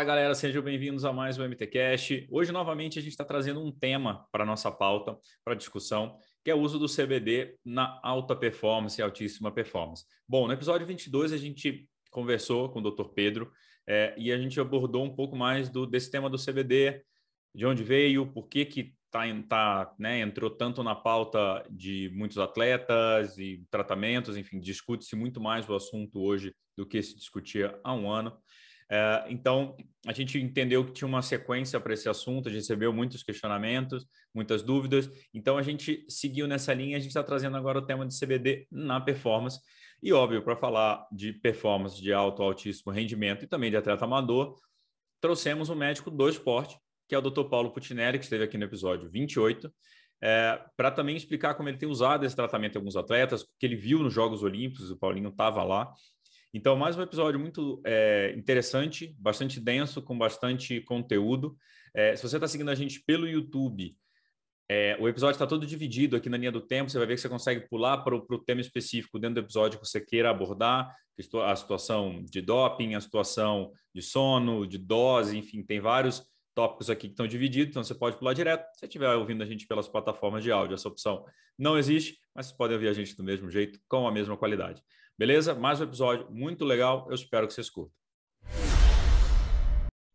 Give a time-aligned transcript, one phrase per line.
[0.00, 2.26] Fala galera, sejam bem-vindos a mais um MTCast.
[2.30, 6.50] Hoje, novamente, a gente está trazendo um tema para a nossa pauta, para discussão, que
[6.50, 10.06] é o uso do CBD na alta performance e altíssima performance.
[10.26, 13.10] Bom, no episódio 22 a gente conversou com o Dr.
[13.14, 13.52] Pedro
[13.86, 17.02] é, e a gente abordou um pouco mais do, desse tema do CBD,
[17.54, 19.20] de onde veio, por que que tá,
[19.50, 25.68] tá, né, entrou tanto na pauta de muitos atletas e tratamentos, enfim, discute-se muito mais
[25.68, 28.32] o assunto hoje do que se discutia há um ano.
[28.90, 29.76] É, então,
[30.06, 34.06] a gente entendeu que tinha uma sequência para esse assunto, a gente recebeu muitos questionamentos,
[34.34, 38.04] muitas dúvidas, então a gente seguiu nessa linha, a gente está trazendo agora o tema
[38.06, 39.60] de CBD na performance,
[40.02, 44.58] e óbvio, para falar de performance de alto, altíssimo rendimento e também de atleta amador,
[45.20, 46.76] trouxemos um médico do esporte,
[47.06, 47.44] que é o Dr.
[47.44, 49.70] Paulo Putinelli, que esteve aqui no episódio 28,
[50.22, 53.76] é, para também explicar como ele tem usado esse tratamento em alguns atletas, que ele
[53.76, 55.92] viu nos Jogos Olímpicos, o Paulinho estava lá,
[56.52, 61.56] então, mais um episódio muito é, interessante, bastante denso, com bastante conteúdo.
[61.94, 63.96] É, se você está seguindo a gente pelo YouTube,
[64.68, 66.90] é, o episódio está todo dividido aqui na linha do tempo.
[66.90, 69.86] Você vai ver que você consegue pular para o tema específico dentro do episódio que
[69.86, 70.94] você queira abordar,
[71.44, 77.08] a situação de doping, a situação de sono, de dose, enfim, tem vários tópicos aqui
[77.08, 78.64] que estão divididos, então você pode pular direto.
[78.72, 81.24] Se você estiver ouvindo a gente pelas plataformas de áudio, essa opção
[81.58, 84.82] não existe, mas você pode ouvir a gente do mesmo jeito, com a mesma qualidade.
[85.20, 85.54] Beleza?
[85.54, 87.06] Mais um episódio muito legal.
[87.10, 87.92] Eu espero que vocês curtam.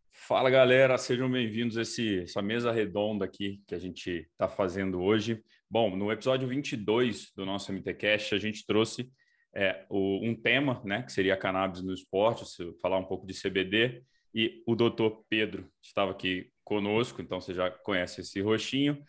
[0.10, 5.00] Fala galera, sejam bem-vindos a esse, essa mesa redonda aqui que a gente está fazendo
[5.00, 5.44] hoje.
[5.70, 9.12] Bom, no episódio 22 do nosso MTCast, a gente trouxe
[9.56, 12.44] é, o, um tema, né, que seria cannabis no esporte,
[12.82, 17.70] falar um pouco de CBD, e o doutor Pedro estava aqui conosco, então você já
[17.70, 19.06] conhece esse roxinho.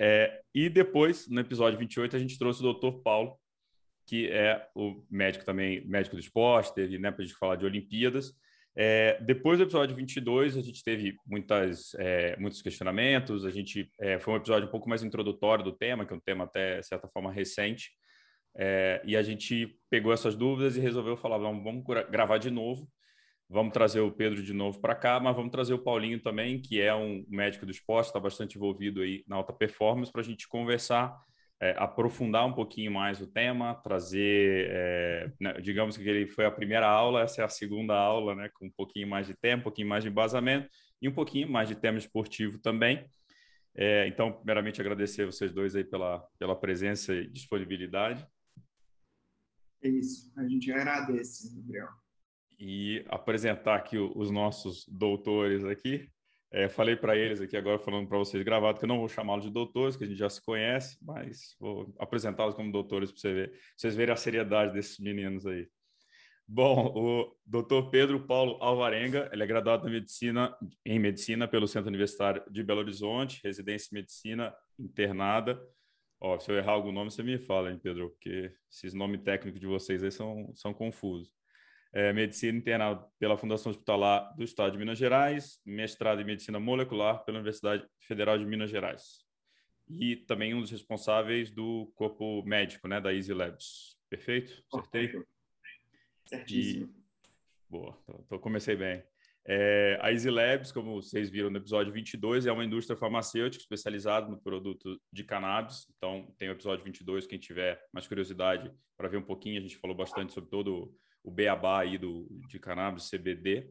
[0.00, 3.38] É, e depois, no episódio 28, a gente trouxe o doutor Paulo,
[4.06, 7.64] que é o médico também, médico do esporte, teve, né, para a gente falar de
[7.64, 8.32] Olimpíadas.
[8.76, 14.18] É, depois do episódio 22, a gente teve muitas, é, muitos questionamentos, a gente é,
[14.18, 16.86] foi um episódio um pouco mais introdutório do tema, que é um tema até, de
[16.86, 17.90] certa forma, recente,
[18.56, 22.88] é, e a gente pegou essas dúvidas e resolveu falar, vamos, vamos gravar de novo,
[23.48, 26.80] vamos trazer o Pedro de novo para cá, mas vamos trazer o Paulinho também, que
[26.80, 30.48] é um médico do esporte, está bastante envolvido aí na alta performance, para a gente
[30.48, 31.16] conversar
[31.64, 36.50] é, aprofundar um pouquinho mais o tema, trazer, é, né, digamos que ele foi a
[36.50, 39.64] primeira aula, essa é a segunda aula, né, com um pouquinho mais de tempo, um
[39.64, 40.68] pouquinho mais de embasamento
[41.00, 43.08] e um pouquinho mais de tema esportivo também.
[43.74, 48.26] É, então, primeiramente, agradecer vocês dois aí pela, pela presença e disponibilidade.
[49.82, 51.88] É isso, a gente agradece, Gabriel.
[52.60, 56.10] E apresentar aqui os nossos doutores aqui.
[56.56, 59.44] É, falei para eles aqui agora, falando para vocês gravado, que eu não vou chamá-los
[59.44, 63.34] de doutores, que a gente já se conhece, mas vou apresentá-los como doutores para você
[63.34, 65.68] ver, vocês verem a seriedade desses meninos aí.
[66.46, 70.56] Bom, o doutor Pedro Paulo Alvarenga, ele é graduado em medicina,
[70.86, 75.60] em medicina pelo Centro Universitário de Belo Horizonte, residência em medicina internada.
[76.20, 79.58] Ó, se eu errar algum nome, você me fala, hein, Pedro, porque esses nomes técnicos
[79.58, 81.32] de vocês aí são, são confusos
[81.94, 87.24] é, medicina internado pela Fundação Hospitalar do Estado de Minas Gerais, mestrado em medicina molecular
[87.24, 89.24] pela Universidade Federal de Minas Gerais.
[89.88, 93.96] E também um dos responsáveis do corpo médico, né, da Easy Labs.
[94.10, 94.60] Perfeito?
[94.72, 95.12] Acertei?
[96.26, 96.86] Certíssimo.
[96.86, 97.70] E...
[97.70, 97.96] Boa,
[98.26, 99.02] então comecei bem.
[99.46, 104.26] É, a Easy Labs, como vocês viram no episódio 22, é uma indústria farmacêutica especializada
[104.28, 105.86] no produto de cannabis.
[105.96, 109.76] Então, tem o episódio 22, quem tiver mais curiosidade para ver um pouquinho, a gente
[109.76, 110.92] falou bastante sobre todo
[111.24, 113.66] o beabá aí do, de cannabis, CBD.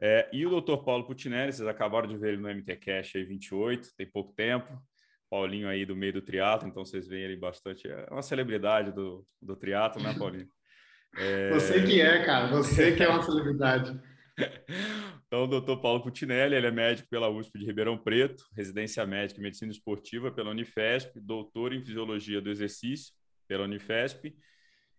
[0.00, 0.76] É, e o Dr.
[0.84, 4.80] Paulo Putinelli, vocês acabaram de ver ele no MT Cash aí 28, tem pouco tempo.
[5.28, 7.88] Paulinho aí do meio do triatlo, então vocês veem ele bastante.
[7.88, 10.46] É uma celebridade do, do triatlo, né, Paulinho?
[11.16, 11.50] É...
[11.50, 14.00] Você que é, cara, você que é uma celebridade.
[15.26, 19.40] Então, o doutor Paulo Putinelli, ele é médico pela USP de Ribeirão Preto, residência médica
[19.40, 23.12] em medicina esportiva pela Unifesp, doutor em fisiologia do exercício
[23.48, 24.32] pela Unifesp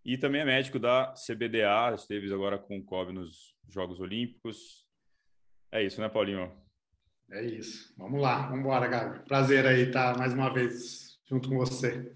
[0.05, 4.85] e também é médico da CBDA, esteve agora com o COB nos Jogos Olímpicos.
[5.71, 6.51] É isso, né, Paulinho?
[7.31, 7.91] É isso.
[7.97, 9.25] Vamos lá, vamos embora, Gabi.
[9.25, 12.13] Prazer aí estar mais uma vez junto com você.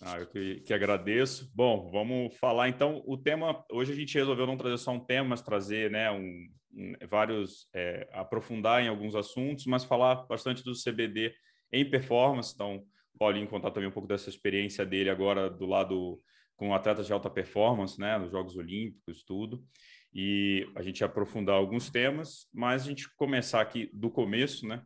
[0.00, 1.52] Ah, eu que, que, agradeço.
[1.54, 3.02] Bom, vamos falar então.
[3.06, 6.48] O tema hoje a gente resolveu não trazer só um tema, mas trazer, né, um,
[6.72, 11.34] um vários é, aprofundar em alguns assuntos, mas falar bastante do CBD
[11.70, 12.54] em performance.
[12.54, 12.86] Então,
[13.18, 16.22] Paulinho contar também um pouco dessa experiência dele agora do lado
[16.58, 19.64] com atletas de alta performance, né, nos Jogos Olímpicos, tudo.
[20.12, 24.82] E a gente aprofundar alguns temas, mas a gente começar aqui do começo, né?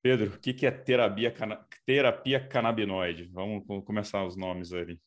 [0.00, 1.34] Pedro, o que é terapia,
[1.84, 3.28] terapia canabinoide?
[3.32, 4.98] Vamos começar os nomes ali.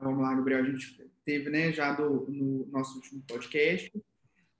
[0.00, 0.62] Vamos lá, Gabriel.
[0.62, 3.92] A gente teve, né, já do, no nosso último podcast,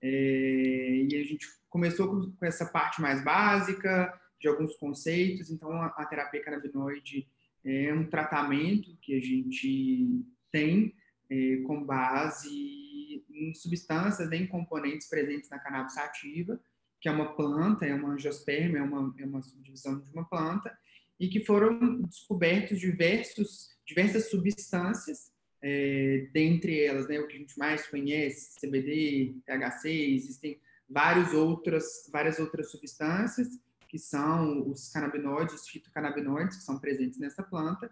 [0.03, 5.51] é, e a gente começou com, com, essa parte mais básica de alguns conceitos.
[5.51, 7.27] Então, a, a terapia canabinoide
[7.65, 10.95] é um tratamento que a gente tem
[11.31, 16.61] é, com base em substâncias, né, em componentes presentes na cannabis sativa,
[17.01, 20.77] que é uma planta, é uma angiosperma, é uma, é uma subdivisão de uma planta,
[21.19, 27.59] e que foram descobertos diversos, diversas substâncias, é, dentre elas, né, o que a gente
[27.59, 33.49] mais conhece, CBD, THC, existem vários outras, várias outras substâncias,
[33.89, 37.91] que são os canabinoides, os fitocannabinoides, que são presentes nessa planta,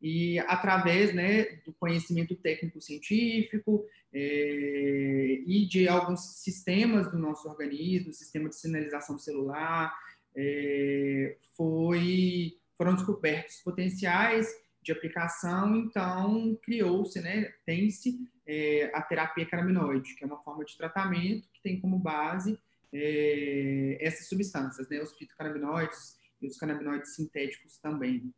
[0.00, 8.48] e através né, do conhecimento técnico-científico é, e de alguns sistemas do nosso organismo, sistema
[8.48, 9.92] de sinalização celular,
[10.36, 14.46] é, foi, foram descobertos potenciais
[14.80, 20.76] de aplicação, então criou-se, né, tem-se é, a terapia canabinoide, que é uma forma de
[20.76, 22.58] tratamento que tem como base
[22.92, 28.32] é, essas substâncias, né, os fitocannabinoides e os canabinoides sintéticos também.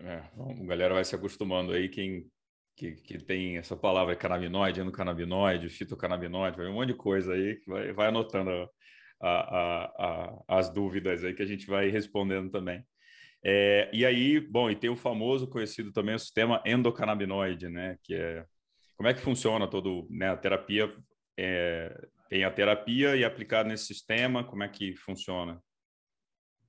[0.00, 2.30] É, a galera vai se acostumando aí, quem
[2.76, 7.68] que, que tem essa palavra canabinoide, endocannabinoide, fitocannabinoide, vai um monte de coisa aí que
[7.68, 12.84] vai, vai anotando a, a, a, as dúvidas aí que a gente vai respondendo também.
[13.44, 17.98] É, e aí, bom, e tem o famoso conhecido também o sistema endocannabinoide, né?
[18.02, 18.46] Que é
[18.96, 20.30] como é que funciona todo, né?
[20.30, 20.92] A terapia
[21.38, 25.62] é, tem a terapia e aplicado nesse sistema, como é que funciona?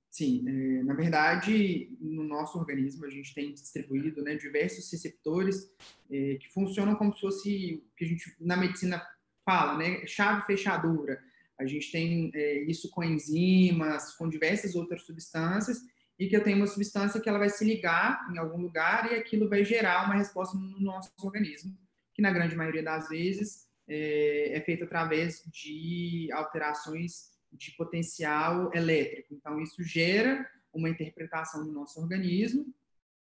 [0.10, 5.70] Sim, é, na verdade, no nosso organismo a gente tem distribuído né, diversos receptores
[6.10, 9.06] é, que funcionam como se fosse o que a gente na medicina
[9.44, 11.22] fala, né, chave fechadura.
[11.60, 12.32] A gente tem
[12.68, 15.82] isso com enzimas, com diversas outras substâncias
[16.18, 19.16] e que eu tenho uma substância que ela vai se ligar em algum lugar e
[19.16, 21.78] aquilo vai gerar uma resposta no nosso organismo,
[22.14, 29.34] que na grande maioria das vezes é, é feita através de alterações de potencial elétrico.
[29.34, 32.66] Então, isso gera uma interpretação do nosso organismo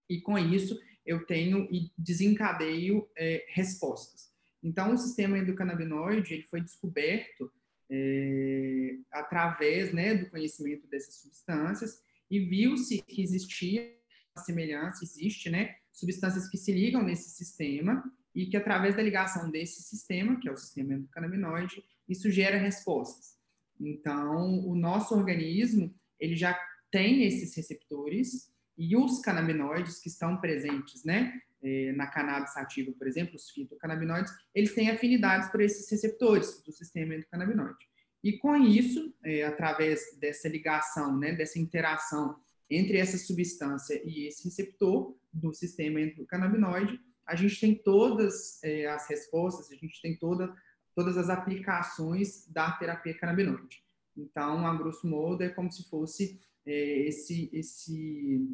[0.09, 4.33] e, com isso, eu tenho e desencadeio é, respostas.
[4.63, 7.51] Então, o sistema endocannabinoide ele foi descoberto
[7.89, 13.93] é, através né, do conhecimento dessas substâncias e viu-se que existia
[14.37, 18.03] semelhança, existe, né, substâncias que se ligam nesse sistema
[18.35, 23.37] e que através da ligação desse sistema, que é o sistema endocannabinoide, isso gera respostas.
[23.79, 26.59] Então, o nosso organismo, ele já
[26.91, 31.33] tem esses receptores e os canabinoides que estão presentes, né,
[31.63, 36.71] eh, na cannabis sativa, por exemplo, os fitocannabinoides, eles têm afinidades por esses receptores do
[36.71, 37.85] sistema endocannabinoide.
[38.25, 42.35] E com isso, é, através dessa ligação, né, dessa interação
[42.69, 49.09] entre essa substância e esse receptor do sistema endocannabinoide, a gente tem todas é, as
[49.09, 50.53] respostas, a gente tem toda
[50.95, 53.83] todas as aplicações da terapia canabinoide.
[54.15, 58.47] Então, a grosso modo, é como se fosse é, esse, esse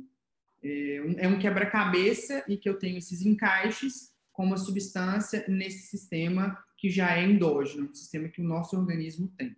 [0.63, 5.87] é um, é um quebra-cabeça e que eu tenho esses encaixes com uma substância nesse
[5.87, 9.55] sistema que já é endógeno, um sistema que o nosso organismo tem.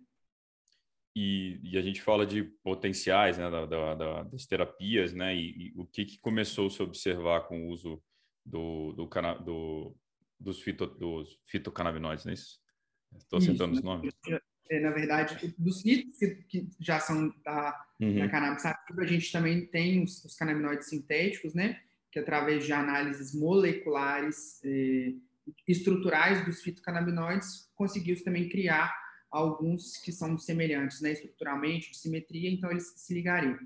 [1.16, 5.34] E, e a gente fala de potenciais né, da, da, da, das terapias, né?
[5.34, 8.02] E, e, o que, que começou a se observar com o uso
[8.44, 9.06] do, do,
[9.44, 9.96] do
[10.38, 12.60] dos, fito, dos fitocannabinoides, não é isso?
[13.16, 14.14] Estou acertando os nomes.
[14.70, 18.18] É, na verdade, dos fitos que, que, já são da, uhum.
[18.18, 21.80] da cannabis sativa, a gente também tem os, os canabinoides sintéticos, né?
[22.10, 25.14] Que através de análises moleculares eh,
[25.68, 28.94] estruturais dos fitocannabinoides, conseguiu também criar
[29.30, 31.12] alguns que são semelhantes, né?
[31.12, 33.58] Estruturalmente, de simetria, então eles se ligariam.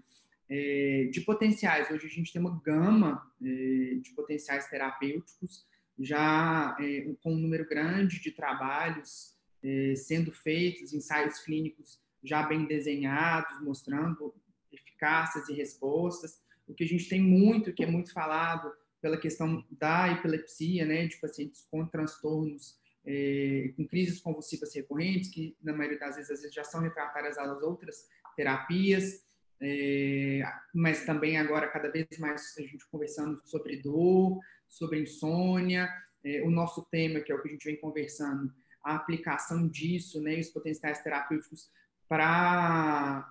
[0.51, 5.67] É, de potenciais, hoje a gente tem uma gama é, de potenciais terapêuticos,
[5.99, 12.67] já é, com um número grande de trabalhos é, sendo feitos, ensaios clínicos já bem
[12.67, 14.35] desenhados, mostrando
[14.73, 16.43] eficácias e respostas.
[16.67, 21.07] O que a gente tem muito, que é muito falado pela questão da epilepsia, né,
[21.07, 26.55] de pacientes com transtornos, é, com crises convulsivas recorrentes, que na maioria das vezes, vezes
[26.55, 29.25] já são refratárias às outras terapias,
[29.61, 30.43] é,
[30.75, 34.39] mas também agora cada vez mais a gente conversando sobre dor,
[34.69, 35.89] sobre insônia,
[36.25, 38.53] é, o nosso tema, que é o que a gente vem conversando,
[38.85, 41.71] a aplicação disso, né, os potenciais terapêuticos
[42.09, 43.29] para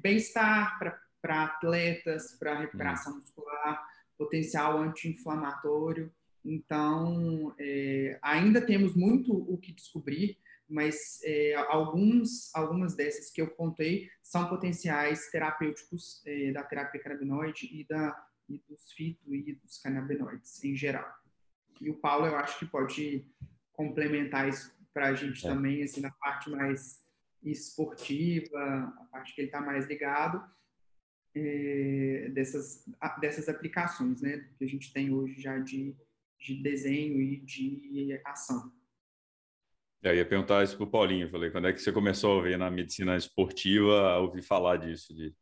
[0.00, 0.78] bem-estar
[1.22, 3.80] para atletas, para recuperação muscular,
[4.18, 6.12] potencial anti-inflamatório.
[6.44, 10.36] Então, é, ainda temos muito o que descobrir,
[10.72, 17.68] mas é, alguns, algumas dessas que eu contei são potenciais terapêuticos é, da terapia canabinoide
[17.70, 18.16] e, da,
[18.48, 21.08] e dos fito e dos canabinoides em geral.
[21.80, 23.26] E o Paulo, eu acho que pode
[23.72, 25.50] complementar isso para a gente é.
[25.50, 27.02] também, assim, na parte mais
[27.42, 30.42] esportiva, a parte que ele está mais ligado,
[31.34, 32.88] é, dessas,
[33.20, 35.94] dessas aplicações, né, que a gente tem hoje já de,
[36.38, 38.72] de desenho e de ação.
[40.02, 42.58] Eu ia perguntar isso para o Paulinho, falei, quando é que você começou a ver
[42.58, 45.14] na medicina esportiva, a ouvir falar disso?
[45.14, 45.32] De...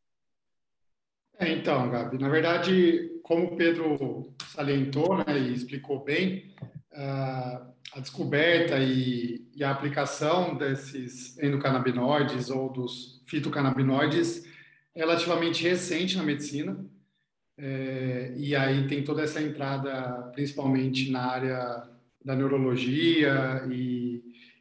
[1.39, 6.55] É, então, Gabi, na verdade, como o Pedro salientou né, e explicou bem,
[6.93, 14.45] uh, a descoberta e, e, a aplicação desses endocannabinoides ou dos fitocannabinoides
[14.95, 16.85] é relativamente recente na medicina.
[17.57, 21.89] É, e aí tem toda essa entrada, principalmente na área
[22.25, 24.10] da neurologia e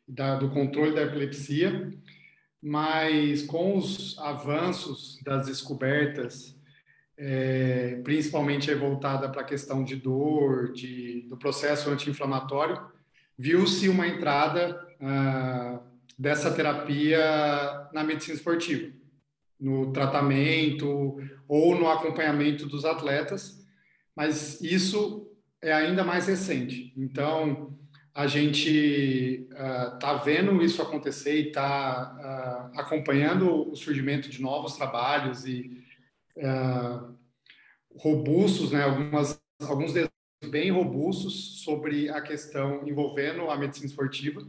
[0.09, 1.93] da, do controle da epilepsia,
[2.61, 6.57] mas com os avanços das descobertas,
[7.17, 12.81] é, principalmente voltada para a questão de dor, de, do processo anti-inflamatório,
[13.37, 15.79] viu-se uma entrada ah,
[16.17, 18.91] dessa terapia na medicina esportiva,
[19.59, 23.65] no tratamento ou no acompanhamento dos atletas,
[24.15, 25.29] mas isso
[25.61, 26.93] é ainda mais recente.
[26.97, 27.77] Então,
[28.13, 34.75] a gente está uh, vendo isso acontecer e está uh, acompanhando o surgimento de novos
[34.75, 35.83] trabalhos e
[36.37, 37.15] uh,
[37.95, 39.93] robustos, né, algumas, alguns
[40.49, 44.45] bem robustos sobre a questão envolvendo a medicina esportiva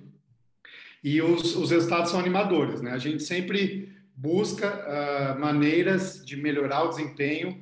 [1.02, 2.81] e os, os resultados são animadores.
[2.81, 2.93] Né?
[2.93, 7.59] A gente sempre busca maneiras de melhorar o desempenho,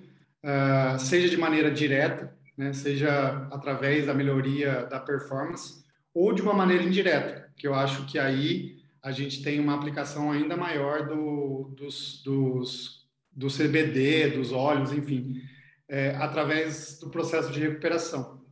[0.98, 2.72] seja de maneira direta, né?
[2.72, 5.84] seja através da melhoria da performance,
[6.18, 10.32] ou de uma maneira indireta, que eu acho que aí a gente tem uma aplicação
[10.32, 15.40] ainda maior do, dos, dos, do CBD, dos óleos, enfim,
[15.88, 18.42] é, através do processo de recuperação.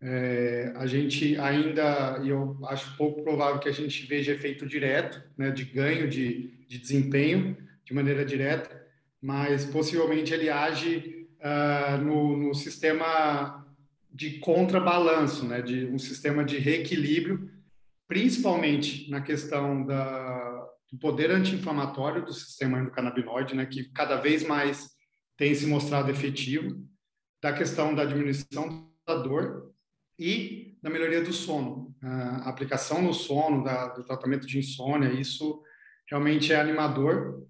[0.00, 5.22] É, a gente ainda, e eu acho pouco provável que a gente veja efeito direto,
[5.38, 8.84] né, de ganho de, de desempenho de maneira direta,
[9.20, 13.61] mas possivelmente ele age uh, no, no, sistema
[14.12, 17.50] de contrabalanço, né, de um sistema de reequilíbrio,
[18.06, 24.90] principalmente na questão da, do poder anti-inflamatório do sistema endocannabinoide, né, que cada vez mais
[25.36, 26.86] tem se mostrado efetivo,
[27.42, 29.72] da questão da diminuição da dor
[30.18, 31.94] e da melhoria do sono.
[32.00, 35.62] A aplicação no sono, da, do tratamento de insônia, isso
[36.08, 37.46] realmente é animador.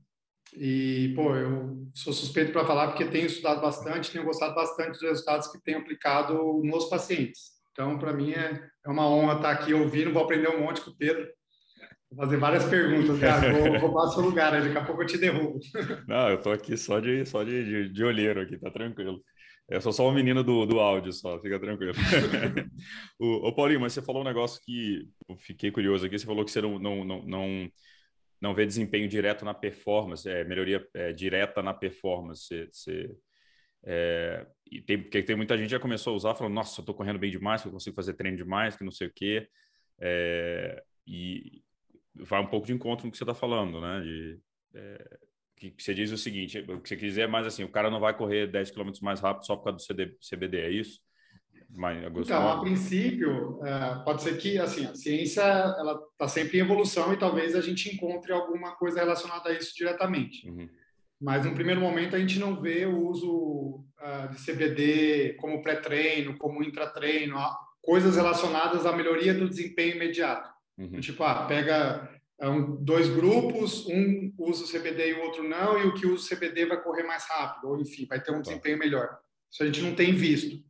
[0.54, 5.02] E, pô, eu sou suspeito para falar porque tenho estudado bastante, tenho gostado bastante dos
[5.02, 7.52] resultados que tenho aplicado nos pacientes.
[7.72, 10.90] Então, para mim é, é uma honra estar aqui ouvindo, vou aprender um monte com
[10.90, 11.26] o Pedro.
[12.10, 13.52] Vou fazer várias perguntas, cara.
[13.56, 15.58] Vou roubar seu lugar, daqui a pouco eu te derrubo.
[16.06, 19.22] Não, eu tô aqui só de, só de, de, de olheiro aqui, tá tranquilo.
[19.66, 21.94] Eu sou só o menino do, do áudio, só, fica tranquilo.
[23.18, 26.18] o, o Paulinho, mas você falou um negócio que eu fiquei curioso aqui.
[26.18, 27.68] Você falou que você não, não, não, não,
[28.42, 32.66] não vê desempenho direto na performance, é, melhoria é, direta na performance.
[32.66, 33.08] Você,
[33.84, 36.84] é, e tem, porque tem muita gente que já começou a usar, falando, nossa, eu
[36.84, 39.48] tô correndo bem demais, que eu consigo fazer treino demais, que não sei o quê.
[40.00, 41.62] É, e,
[42.16, 44.00] vai um pouco de encontro no que você está falando, né?
[44.00, 44.40] De,
[44.74, 45.18] é,
[45.56, 48.16] que você diz o seguinte, o que você quiser, mas assim, o cara não vai
[48.16, 51.00] correr 10 km mais rápido só por causa do CD, CBD, é isso?
[51.74, 56.60] Mas, então, a princípio, é, pode ser que assim, a ciência ela está sempre em
[56.60, 60.46] evolução e talvez a gente encontre alguma coisa relacionada a isso diretamente.
[60.48, 60.68] Uhum.
[61.18, 66.36] Mas, no primeiro momento, a gente não vê o uso uh, de CBD como pré-treino,
[66.36, 67.38] como intratreino,
[67.80, 70.50] coisas relacionadas à melhoria do desempenho imediato.
[70.76, 71.00] Uhum.
[71.00, 72.46] Tipo, ah, pega é
[72.80, 76.36] dois grupos, um usa o CBD e o outro não, e o que usa o
[76.36, 78.40] CBD vai correr mais rápido, ou enfim, vai ter um tá.
[78.42, 79.16] desempenho melhor.
[79.50, 80.60] Isso a gente não tem visto.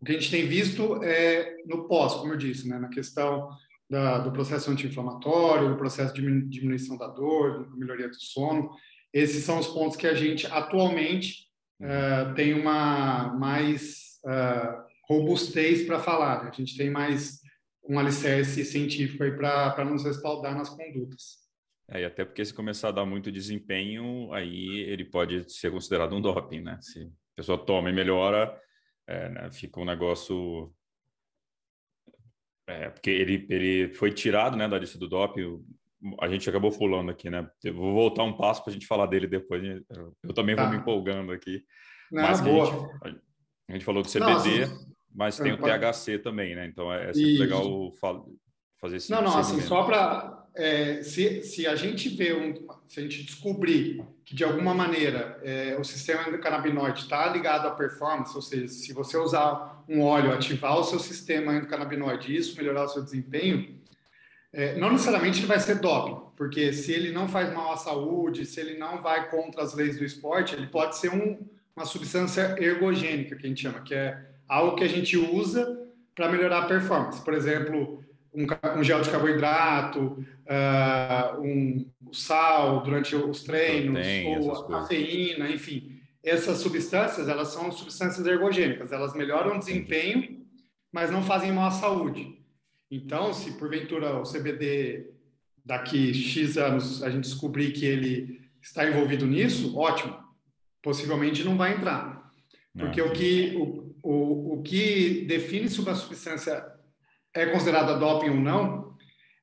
[0.00, 3.48] O que a gente tem visto é no pós, como eu disse, né, na questão
[3.90, 8.70] da, do processo anti-inflamatório, do processo de diminuição da dor, da melhoria do sono.
[9.12, 11.48] Esses são os pontos que a gente atualmente
[11.80, 16.44] uh, tem uma mais uh, robustez para falar.
[16.44, 16.50] Né?
[16.52, 17.40] A gente tem mais
[17.88, 21.38] um alicerce científico aí para nos respaldar nas condutas.
[21.90, 26.14] É, e até porque se começar a dar muito desempenho, aí ele pode ser considerado
[26.14, 26.78] um doping, né?
[26.82, 28.54] Se a pessoa toma e melhora,
[29.08, 29.50] é, né?
[29.50, 30.72] fica um negócio...
[32.66, 35.64] É, porque ele, ele foi tirado né, da lista do doping
[36.20, 37.48] a gente acabou pulando aqui, né?
[37.62, 39.62] Eu vou voltar um passo para a gente falar dele depois.
[40.22, 40.62] Eu também tá.
[40.62, 41.64] vou me empolgando aqui.
[42.10, 42.66] Não, mas boa.
[43.02, 43.20] A gente,
[43.68, 46.66] a gente, falou do CBD, não, mas tem o THC também, né?
[46.66, 47.92] Então é, é sempre legal
[48.80, 50.37] fazer esse Não, não, assim, só para...
[50.58, 52.52] É, se, se a gente vê, um,
[52.88, 57.70] se a gente descobrir que de alguma maneira é, o sistema endocannabinoide está ligado à
[57.70, 62.56] performance, ou seja, se você usar um óleo, ativar o seu sistema endocannabinoide e isso
[62.56, 63.78] melhorar o seu desempenho,
[64.52, 68.44] é, não necessariamente ele vai ser doping, porque se ele não faz mal à saúde,
[68.44, 71.38] se ele não vai contra as leis do esporte, ele pode ser um,
[71.76, 75.86] uma substância ergogênica, que a gente chama, que é algo que a gente usa
[76.16, 77.22] para melhorar a performance.
[77.22, 78.02] Por exemplo,
[78.34, 78.46] um,
[78.78, 86.00] um gel de carboidrato, uh, um sal durante os treinos, ou a cafeína, enfim.
[86.22, 90.46] Essas substâncias, elas são substâncias ergogênicas, elas melhoram o desempenho,
[90.92, 92.38] mas não fazem mal à saúde.
[92.90, 95.10] Então, se porventura o CBD
[95.64, 100.16] daqui X anos a gente descobrir que ele está envolvido nisso, ótimo.
[100.82, 102.32] Possivelmente não vai entrar.
[102.76, 106.64] Porque o que, o, o, o que define se uma substância
[107.40, 108.88] é considerada doping ou não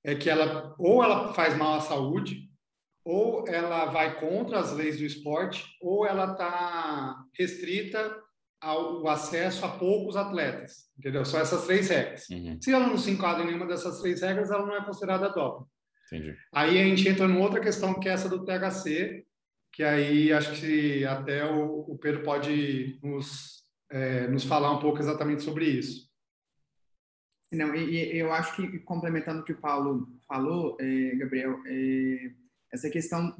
[0.06, 2.48] é que ela ou ela faz mal à saúde,
[3.04, 8.16] ou ela vai contra as leis do esporte, ou ela está restrita
[8.62, 11.25] ao acesso a poucos atletas, entendeu?
[11.25, 12.30] São essas três regras.
[12.30, 12.58] Uhum.
[12.62, 15.66] Se ela não se enquadra em nenhuma dessas três regras, ela não é considerada doping.
[16.08, 16.36] Entendi.
[16.54, 19.25] Aí a gente entra numa outra questão que é essa do THC,
[19.74, 25.00] que aí acho que até o, o Pedro pode nos, é, nos falar um pouco
[25.00, 26.08] exatamente sobre isso.
[27.52, 32.32] Não, e, eu acho que complementando o que o Paulo falou, é, Gabriel, é,
[32.72, 33.36] essa questão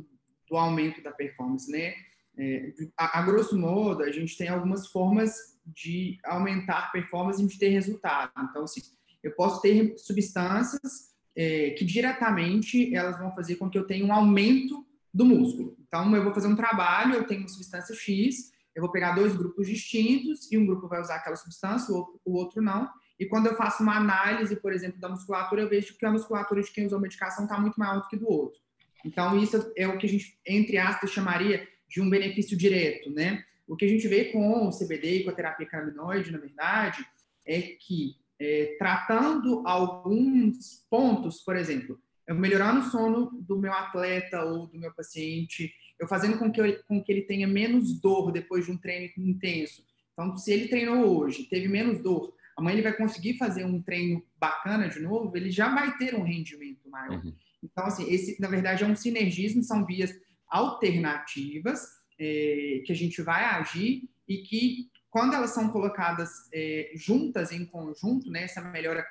[0.50, 1.94] do aumento da performance, né?
[2.38, 5.34] É, a, a, grosso modo, a gente tem algumas formas
[5.66, 8.32] de aumentar performance e de ter resultado.
[8.50, 8.82] Então, assim,
[9.24, 14.14] eu posso ter substâncias é, que diretamente elas vão fazer com que eu tenha um
[14.14, 15.78] aumento do músculo.
[15.88, 19.36] Então, eu vou fazer um trabalho, eu tenho uma substância X, eu vou pegar dois
[19.36, 22.90] grupos distintos e um grupo vai usar aquela substância, o outro, o outro não.
[23.20, 26.62] E quando eu faço uma análise, por exemplo, da musculatura, eu vejo que a musculatura
[26.62, 28.60] de quem usou medicação está muito maior do que do outro.
[29.06, 33.44] Então, isso é o que a gente, entre aspas, chamaria de um benefício direto, né?
[33.68, 37.06] O que a gente vê com o CBD e com a terapia canabinoide, na verdade,
[37.46, 44.44] é que é, tratando alguns pontos, por exemplo, eu melhorando o sono do meu atleta
[44.44, 48.32] ou do meu paciente, eu fazendo com que, eu, com que ele tenha menos dor
[48.32, 49.84] depois de um treino intenso.
[50.14, 54.24] Então, se ele treinou hoje, teve menos dor, amanhã ele vai conseguir fazer um treino
[54.38, 57.24] bacana de novo, ele já vai ter um rendimento maior.
[57.24, 57.36] Uhum.
[57.64, 60.14] Então, assim, esse, na verdade, é um sinergismo, são vias
[60.48, 61.86] alternativas
[62.20, 67.66] é, que a gente vai agir e que, quando elas são colocadas é, juntas, em
[67.66, 69.06] conjunto, né, essa melhora,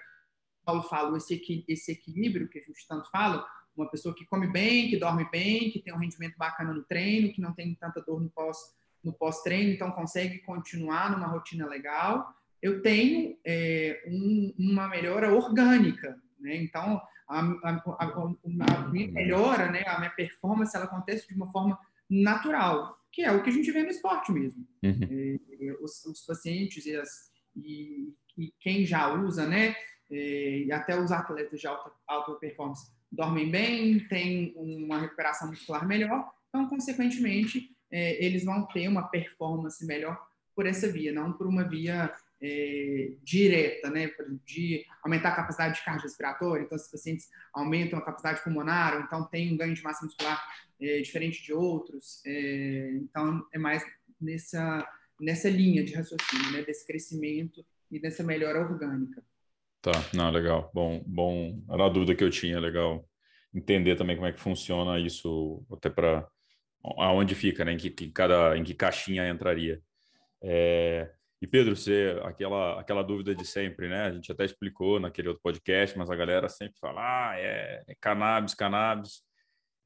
[0.64, 4.88] Paulo fala, esse, esse equilíbrio que a gente tanto fala, uma pessoa que come bem,
[4.88, 8.20] que dorme bem, que tem um rendimento bacana no treino, que não tem tanta dor
[8.20, 8.56] no pós
[9.02, 12.34] no pós-treino, então consegue continuar numa rotina legal.
[12.64, 16.56] Eu tenho é, um, uma melhora orgânica, né?
[16.56, 16.98] Então
[17.28, 21.78] a, a, a, a, minha melhora, né, a minha performance, ela acontece de uma forma
[22.08, 24.66] natural, que é o que a gente vê no esporte mesmo.
[24.82, 24.98] Uhum.
[25.60, 29.76] É, os, os, pacientes e, as, e, e, quem já usa, né,
[30.10, 35.86] é, e até os atletas de alta, alta performance dormem bem, têm uma recuperação muscular
[35.86, 40.18] melhor, então, consequentemente, é, eles vão ter uma performance melhor
[40.54, 42.10] por essa via, não por uma via
[42.46, 44.10] é, direta, né,
[44.44, 49.24] de aumentar a capacidade de respiratória, então esses pacientes aumentam a capacidade pulmonar, ou então
[49.24, 50.44] tem um ganho de massa muscular
[50.78, 53.82] é, diferente de outros, é, então é mais
[54.20, 54.86] nessa,
[55.18, 59.24] nessa linha de raciocínio, né, desse crescimento e dessa melhora orgânica.
[59.80, 63.08] Tá, não, legal, bom, bom, era a dúvida que eu tinha, legal.
[63.54, 66.28] Entender também como é que funciona isso, até para
[66.82, 69.80] aonde fica, né, em que, cada, em que caixinha entraria.
[70.42, 71.10] É,
[71.44, 74.04] e Pedro, você aquela aquela dúvida de sempre, né?
[74.06, 77.94] A gente até explicou naquele outro podcast, mas a galera sempre fala, ah, é, é
[78.00, 79.22] cannabis, cannabis.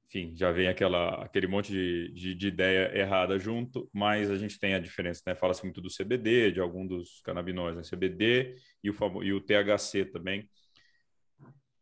[0.06, 4.56] Enfim, já vem aquela aquele monte de, de, de, ideia errada junto, mas a gente
[4.56, 5.34] tem a diferença, né?
[5.34, 7.98] Fala-se muito do CBD, de algum dos canabinóides, né?
[7.98, 10.48] CBD e o, e o THC também.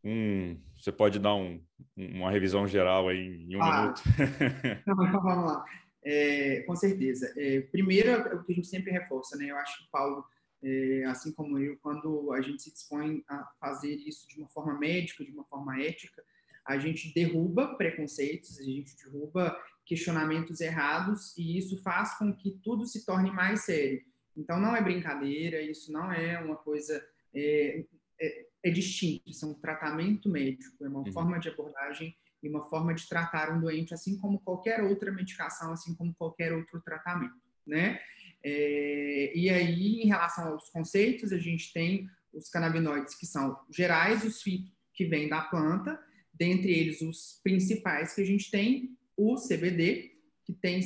[0.03, 1.63] Um, você pode dar um,
[1.95, 4.01] uma revisão geral aí em um ah, minuto?
[4.81, 5.65] então, vamos lá.
[6.09, 7.33] É, com certeza.
[7.35, 9.51] É, primeiro, é o que a gente sempre reforça, né?
[9.51, 10.23] Eu acho que Paulo,
[10.63, 14.79] é, assim como eu, quando a gente se dispõe a fazer isso de uma forma
[14.79, 16.23] médica, de uma forma ética,
[16.65, 22.85] a gente derruba preconceitos, a gente derruba questionamentos errados e isso faz com que tudo
[22.85, 24.01] se torne mais sério.
[24.35, 27.05] Então, não é brincadeira, isso não é uma coisa.
[27.35, 27.83] É,
[28.21, 31.11] é, é distinto, isso é um tratamento médico, é uma uhum.
[31.11, 35.71] forma de abordagem e uma forma de tratar um doente, assim como qualquer outra medicação,
[35.71, 37.99] assim como qualquer outro tratamento, né?
[38.43, 44.23] É, e aí, em relação aos conceitos, a gente tem os canabinoides que são gerais,
[44.23, 45.99] os fitos que vêm da planta,
[46.33, 50.11] dentre eles os principais que a gente tem, o CBD,
[50.45, 50.81] que tem,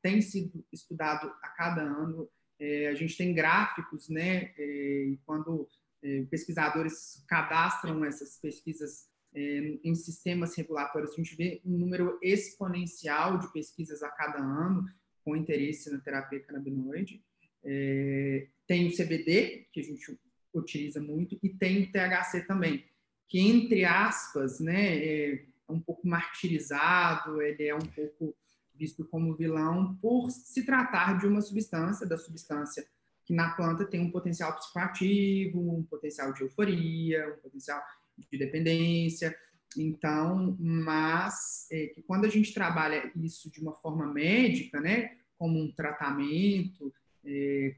[0.00, 2.28] tem sido estudado a cada ano.
[2.58, 4.52] É, a gente tem gráficos, né?
[4.56, 5.68] É, quando
[6.02, 13.38] é, pesquisadores cadastram essas pesquisas é, em sistemas regulatórios, a gente vê um número exponencial
[13.38, 14.84] de pesquisas a cada ano
[15.24, 17.22] com interesse na terapia canabinoide.
[17.64, 20.18] É, tem o CBD, que a gente
[20.52, 22.84] utiliza muito, e tem o THC também,
[23.28, 28.36] que, entre aspas, né, é um pouco martirizado, ele é um pouco
[28.74, 32.86] visto como vilão por se tratar de uma substância, da substância
[33.24, 37.82] que na planta tem um potencial psicoativo, um potencial de euforia, um potencial
[38.30, 39.36] de dependência.
[39.76, 45.58] Então, mas é, que quando a gente trabalha isso de uma forma médica, né, como
[45.58, 46.92] um tratamento,
[47.24, 47.74] é,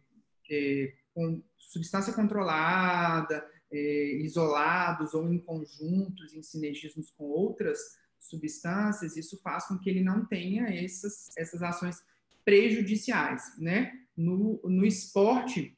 [0.50, 7.78] é, com substância controlada, é, isolados ou em conjuntos, em sinergismos com outras
[8.18, 12.02] substâncias, isso faz com que ele não tenha essas, essas ações
[12.44, 13.92] prejudiciais, né?
[14.16, 15.76] No, no esporte,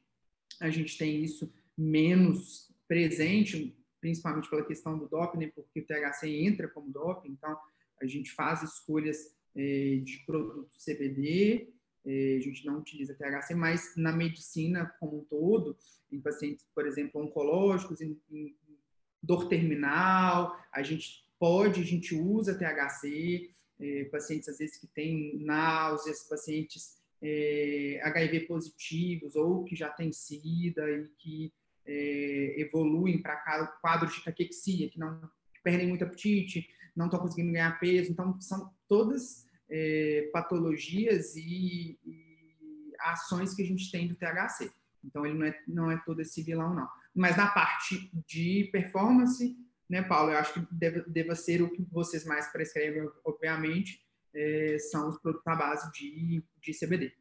[0.59, 5.51] a gente tem isso menos presente, principalmente pela questão do doping, né?
[5.53, 7.57] porque o THC entra como doping, então
[8.01, 11.69] a gente faz escolhas é, de produtos CBD,
[12.05, 15.77] é, a gente não utiliza THC, mas na medicina como um todo,
[16.11, 18.55] em pacientes, por exemplo, oncológicos, em, em
[19.21, 25.37] dor terminal, a gente pode, a gente usa THC, é, pacientes às vezes que têm
[25.39, 26.97] náuseas, pacientes
[28.03, 31.53] HIV positivos ou que já têm SIDA e que
[31.87, 35.19] é, evoluem para quadros de caquexia, que não
[35.53, 38.11] que perdem muito apetite, não estão conseguindo ganhar peso.
[38.11, 44.71] Então, são todas é, patologias e, e, ações que a gente tem do THC.
[45.03, 46.87] Então, ele não é, não é todo esse vilão, não.
[47.15, 49.57] Mas na parte de performance,
[49.89, 54.77] né, Paulo, eu acho que deve, deva ser o que vocês mais prescrevem, obviamente, é,
[54.79, 57.13] são os produtos à base de, de CBD.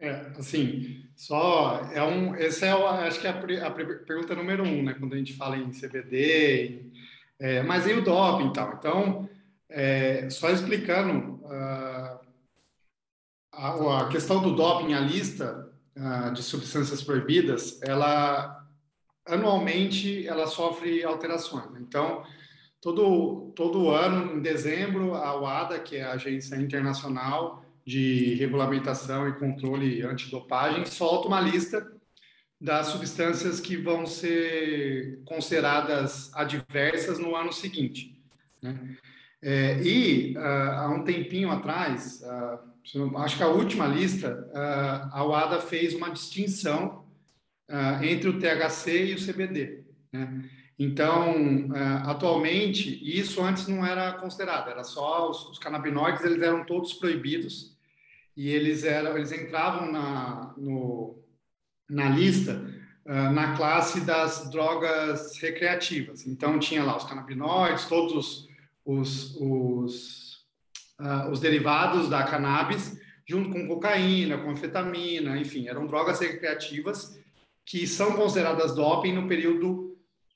[0.00, 2.70] É, assim, só é um, essa é,
[3.06, 6.90] acho que é a, a, pergunta número um, né, quando a gente fala em CBD,
[7.38, 8.72] é, mas e o doping, então?
[8.78, 9.28] Então,
[9.68, 12.18] é, só explicando uh,
[13.52, 18.66] a, a, questão do doping, a lista uh, de substâncias proibidas, ela
[19.26, 21.78] anualmente ela sofre alterações.
[21.78, 22.24] Então,
[22.80, 29.38] todo, todo ano, em dezembro, a UADA, que é a Agência Internacional de Regulamentação e
[29.38, 31.86] Controle Antidopagem, solta uma lista
[32.60, 38.20] das substâncias que vão ser consideradas adversas no ano seguinte.
[38.62, 38.96] Né?
[39.42, 45.24] É, e uh, há um tempinho atrás, uh, acho que a última lista, uh, a
[45.24, 47.08] UADA fez uma distinção
[48.02, 49.84] entre o THC e o CBD.
[50.12, 50.42] Né?
[50.82, 56.64] Então, uh, atualmente, isso antes não era considerado, era só os, os, canabinoides, eles eram
[56.64, 57.76] todos proibidos
[58.34, 61.22] e eles eram, eles entravam na, no,
[61.86, 62.64] na lista
[63.04, 66.26] uh, na classe das drogas recreativas.
[66.26, 68.48] Então, tinha lá os canabinoides, todos os,
[68.82, 70.46] os, os,
[70.98, 77.20] uh, os derivados da cannabis, junto com cocaína, com anfetamina, enfim, eram drogas recreativas
[77.66, 79.89] que são consideradas doping no período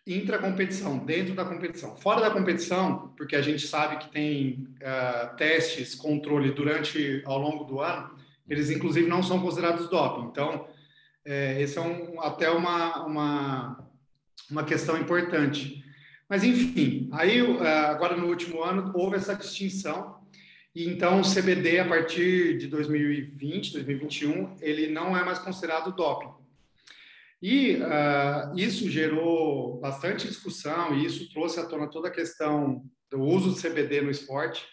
[0.06, 1.96] intracompetição, dentro da competição.
[1.96, 7.64] Fora da competição, porque a gente sabe que tem uh, testes, controle durante, ao longo
[7.64, 8.14] do ano,
[8.48, 10.28] eles inclusive não são considerados doping.
[10.28, 10.68] Então,
[11.24, 13.88] é, esse é um, até uma, uma,
[14.50, 15.82] uma questão importante.
[16.28, 17.40] Mas, enfim, aí
[17.90, 20.14] agora no último ano houve essa distinção
[20.74, 26.43] e então o CBD, a partir de 2020, 2021, ele não é mais considerado doping.
[27.46, 33.20] E uh, isso gerou bastante discussão e isso trouxe à tona toda a questão do
[33.20, 34.66] uso do CBD no esporte.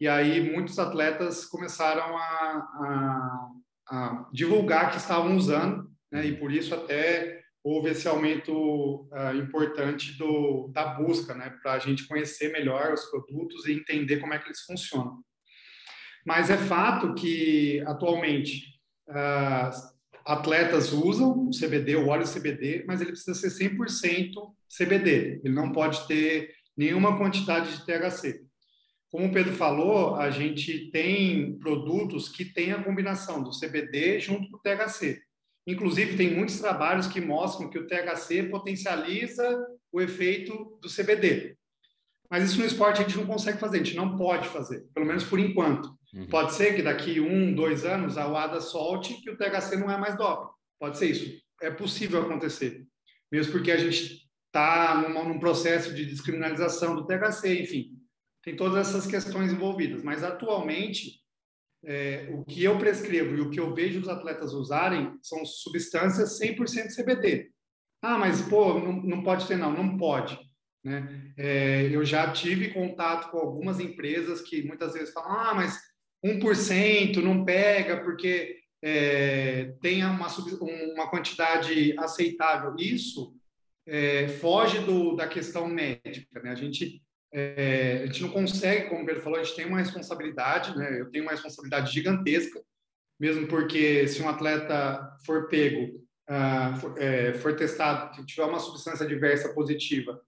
[0.00, 3.50] E aí muitos atletas começaram a, a,
[3.88, 6.24] a divulgar que estavam usando, né?
[6.24, 11.52] e por isso até houve esse aumento uh, importante do, da busca, né?
[11.64, 15.18] para a gente conhecer melhor os produtos e entender como é que eles funcionam.
[16.24, 18.66] Mas é fato que, atualmente,
[19.08, 19.93] uh,
[20.24, 24.32] atletas usam o CBD, o óleo CBD, mas ele precisa ser 100%
[24.76, 25.40] CBD.
[25.44, 28.42] Ele não pode ter nenhuma quantidade de THC.
[29.10, 34.50] Como o Pedro falou, a gente tem produtos que têm a combinação do CBD junto
[34.50, 35.20] com o THC.
[35.66, 41.56] Inclusive, tem muitos trabalhos que mostram que o THC potencializa o efeito do CBD.
[42.30, 45.06] Mas isso no esporte a gente não consegue fazer, a gente não pode fazer, pelo
[45.06, 45.96] menos por enquanto.
[46.14, 46.28] Uhum.
[46.28, 49.98] Pode ser que daqui um, dois anos a UADA solte que o THC não é
[49.98, 50.52] mais doping.
[50.78, 51.42] Pode ser isso.
[51.60, 52.86] É possível acontecer.
[53.32, 57.98] Mesmo porque a gente está num, num processo de descriminalização do THC, enfim.
[58.44, 60.04] Tem todas essas questões envolvidas.
[60.04, 61.20] Mas atualmente,
[61.84, 66.38] é, o que eu prescrevo e o que eu vejo os atletas usarem são substâncias
[66.38, 67.50] 100% CBD.
[68.00, 70.38] Ah, mas pô, não, não pode ter não, não pode.
[70.84, 71.32] Né?
[71.36, 75.78] É, eu já tive contato com algumas empresas que muitas vezes falam, ah, mas
[76.24, 80.28] 1% não pega porque é, tenha uma,
[80.94, 82.74] uma quantidade aceitável.
[82.78, 83.34] Isso
[83.86, 86.40] é, foge do, da questão médica.
[86.42, 86.50] Né?
[86.50, 89.78] A, gente, é, a gente não consegue, como o Pedro falou, a gente tem uma
[89.78, 91.00] responsabilidade, né?
[91.00, 92.60] eu tenho uma responsabilidade gigantesca,
[93.20, 99.06] mesmo porque se um atleta for pego, uh, for, é, for, testado, tiver uma substância
[99.06, 100.20] diversa positiva,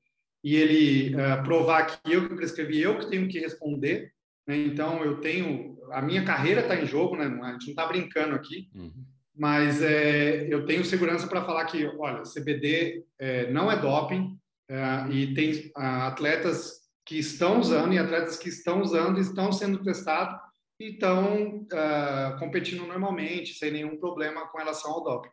[0.45, 4.13] e ele uh, provar que eu que prescrevi, eu que tenho que responder?
[4.49, 5.77] Então, eu tenho.
[5.91, 7.25] A minha carreira está em jogo, né?
[7.25, 9.05] A gente não está brincando aqui, uhum.
[9.35, 14.37] mas é, eu tenho segurança para falar que, olha, CBD é, não é doping
[14.69, 20.37] é, e tem atletas que estão usando e atletas que estão usando estão sendo testados
[20.79, 25.31] e estão uh, competindo normalmente, sem nenhum problema com relação ao doping.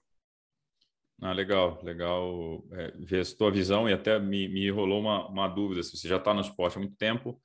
[1.21, 5.47] Ah, legal, legal é, ver a sua visão e até me, me rolou uma, uma
[5.47, 7.41] dúvida, se você já está no esporte há muito tempo,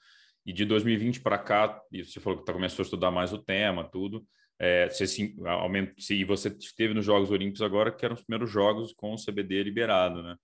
[0.48, 3.84] e de 2020 para cá, você falou que tá, começou a estudar mais o tema,
[3.84, 4.26] tudo.
[4.58, 8.50] É, você se, aumenta, se você esteve nos Jogos Olímpicos agora, que eram os primeiros
[8.50, 10.36] jogos com o CBD liberado, né?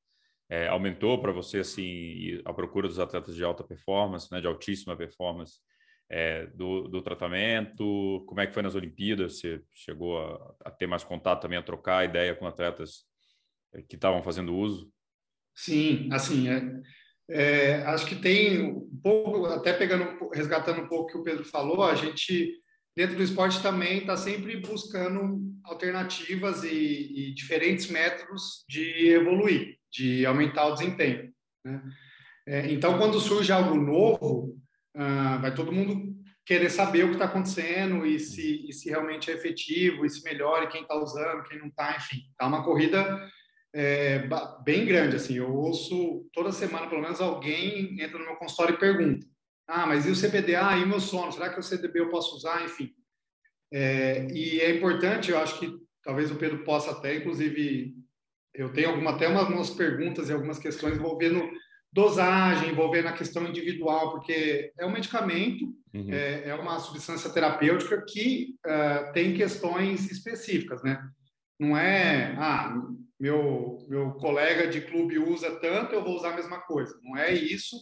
[0.51, 4.95] É, aumentou para você assim a procura dos atletas de alta performance, né, de altíssima
[4.95, 5.59] performance
[6.11, 8.23] é, do, do, tratamento?
[8.29, 9.39] Como é que foi nas Olimpíadas?
[9.39, 13.07] Você chegou a, a ter mais contato também, a trocar ideia com atletas
[13.73, 14.93] é, que estavam fazendo uso?
[15.55, 16.61] Sim, assim, é,
[17.31, 21.45] é, acho que tem um pouco, até pegando, resgatando um pouco o que o Pedro
[21.45, 22.53] falou, a gente
[22.97, 26.69] dentro do esporte também está sempre buscando alternativas e,
[27.31, 31.33] e, diferentes métodos de evoluir, de aumentar o desempenho.
[31.65, 31.83] Né?
[32.47, 34.57] É, então, quando surge algo novo,
[34.95, 36.15] ah, vai todo mundo
[36.47, 40.23] querer saber o que está acontecendo e se, e se realmente é efetivo, e se
[40.23, 42.19] melhora, e quem está usando, quem não está, enfim.
[42.31, 43.19] Está uma corrida
[43.75, 44.29] é,
[44.63, 45.17] bem grande.
[45.17, 49.27] Assim, eu ouço toda semana, pelo menos, alguém entra no meu consultório e pergunta:
[49.67, 50.55] Ah, mas e o CBD?
[50.55, 51.33] Ah, e o meu sono?
[51.33, 52.65] Será que o CDB eu posso usar?
[52.65, 52.91] Enfim.
[53.73, 55.69] É, e é importante, eu acho que
[56.05, 57.93] talvez o Pedro possa até, inclusive,
[58.55, 61.43] eu tenho alguma, até umas perguntas e algumas questões envolvendo
[61.93, 66.13] dosagem, envolvendo a questão individual, porque é um medicamento, uhum.
[66.13, 71.01] é, é, uma substância terapêutica que uh, tem questões específicas, né?
[71.59, 72.77] Não é, ah,
[73.19, 76.99] meu, meu colega de clube usa tanto, eu vou usar a mesma coisa.
[77.03, 77.77] Não é isso,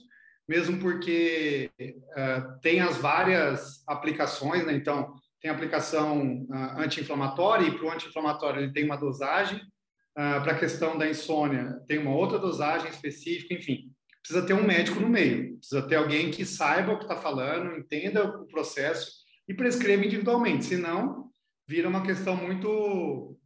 [0.48, 4.74] mesmo porque uh, tem as várias aplicações, né?
[4.74, 10.52] Então, tem aplicação uh, anti-inflamatória, e para o anti-inflamatório ele tem uma dosagem, uh, para
[10.52, 13.90] a questão da insônia tem uma outra dosagem específica, enfim.
[14.22, 17.76] Precisa ter um médico no meio, precisa ter alguém que saiba o que está falando,
[17.76, 19.10] entenda o processo
[19.48, 21.30] e prescreva individualmente, senão
[21.66, 23.36] vira uma questão muito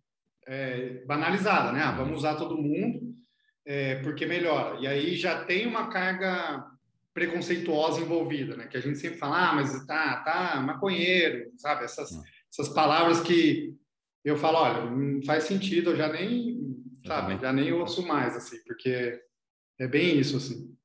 [0.46, 1.82] é, banalizada, né?
[1.82, 3.16] Ah, vamos usar todo mundo
[3.66, 4.78] é, porque melhora.
[4.80, 6.64] E aí já tem uma carga
[7.12, 8.68] preconceituosa envolvida, né?
[8.68, 11.85] Que a gente sempre fala, ah, mas tá, tá, maconheiro, sabe?
[11.85, 12.11] Essas,
[12.50, 13.74] essas palavras que
[14.24, 18.62] eu falo, olha, não faz sentido, eu já nem, sabe, já nem ouço mais, assim,
[18.64, 19.20] porque
[19.78, 20.76] é bem isso, assim.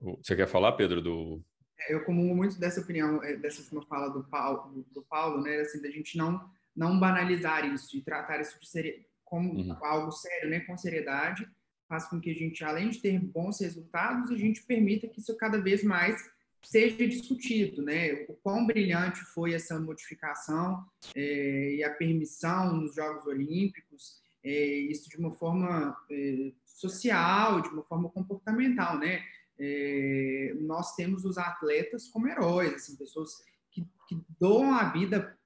[0.00, 1.42] Você quer falar, Pedro, do...
[1.78, 5.60] É, eu comungo muito dessa opinião, é, dessa última fala do Paulo, do Paulo, né?
[5.60, 9.84] Assim, da gente não não banalizar isso e tratar isso de como uhum.
[9.84, 11.48] algo sério, né, com seriedade,
[11.88, 15.36] faz com que a gente, além de ter bons resultados, a gente permita que isso
[15.36, 16.20] cada vez mais
[16.62, 18.26] seja discutido, né?
[18.28, 20.84] O quão brilhante foi essa modificação
[21.16, 27.68] é, e a permissão nos Jogos Olímpicos, é, isso de uma forma é, social, de
[27.70, 29.22] uma forma comportamental, né?
[29.58, 33.30] É, nós temos os atletas como heróis, assim, pessoas
[33.70, 35.38] que, que doam a vida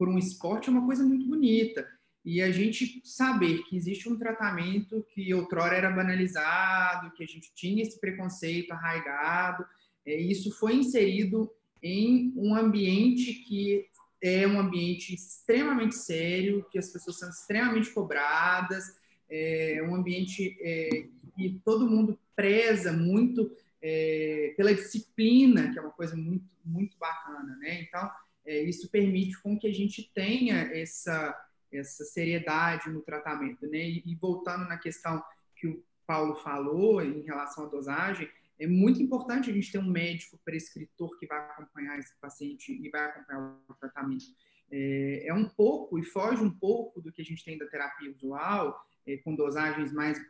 [0.00, 1.86] por um esporte é uma coisa muito bonita.
[2.24, 7.52] E a gente saber que existe um tratamento que outrora era banalizado, que a gente
[7.54, 9.62] tinha esse preconceito arraigado,
[10.06, 13.86] é, isso foi inserido em um ambiente que
[14.22, 18.96] é um ambiente extremamente sério, que as pessoas são extremamente cobradas,
[19.28, 20.88] é um ambiente é,
[21.36, 27.54] que todo mundo preza muito é, pela disciplina, que é uma coisa muito, muito bacana,
[27.56, 27.82] né?
[27.82, 28.10] Então,
[28.46, 31.36] é, isso permite com que a gente tenha essa,
[31.72, 33.66] essa seriedade no tratamento.
[33.66, 33.78] Né?
[33.78, 35.22] E, e, voltando na questão
[35.56, 39.90] que o Paulo falou em relação à dosagem, é muito importante a gente ter um
[39.90, 44.26] médico prescritor que vai acompanhar esse paciente e vai acompanhar o tratamento.
[44.70, 48.10] É, é um pouco e foge um pouco do que a gente tem da terapia
[48.10, 50.20] usual, é, com dosagens mais,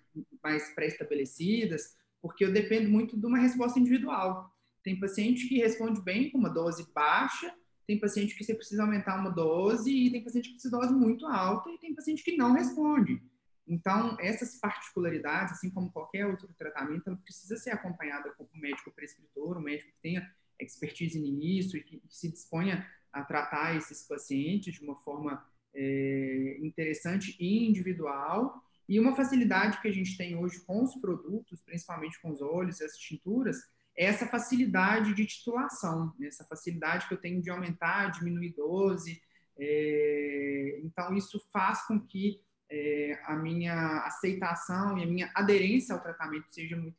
[0.43, 4.51] mais pré-estabelecidas, porque eu dependo muito de uma resposta individual.
[4.83, 7.55] Tem paciente que responde bem com uma dose baixa,
[7.91, 11.27] tem paciente que você precisa aumentar uma dose, e tem paciente que precisa dose muito
[11.27, 13.21] alta, e tem paciente que não responde.
[13.67, 18.93] Então, essas particularidades, assim como qualquer outro tratamento, ela precisa ser acompanhada com o médico
[18.93, 24.75] prescritor, um médico que tenha expertise nisso e que se disponha a tratar esses pacientes
[24.75, 28.63] de uma forma é, interessante e individual.
[28.89, 32.81] E uma facilidade que a gente tem hoje com os produtos, principalmente com os óleos
[32.81, 33.57] e as tinturas,
[33.97, 36.29] essa facilidade de titulação, né?
[36.29, 39.21] essa facilidade que eu tenho de aumentar, diminuir dose.
[39.59, 46.01] É, então, isso faz com que é, a minha aceitação e a minha aderência ao
[46.01, 46.97] tratamento seja muito,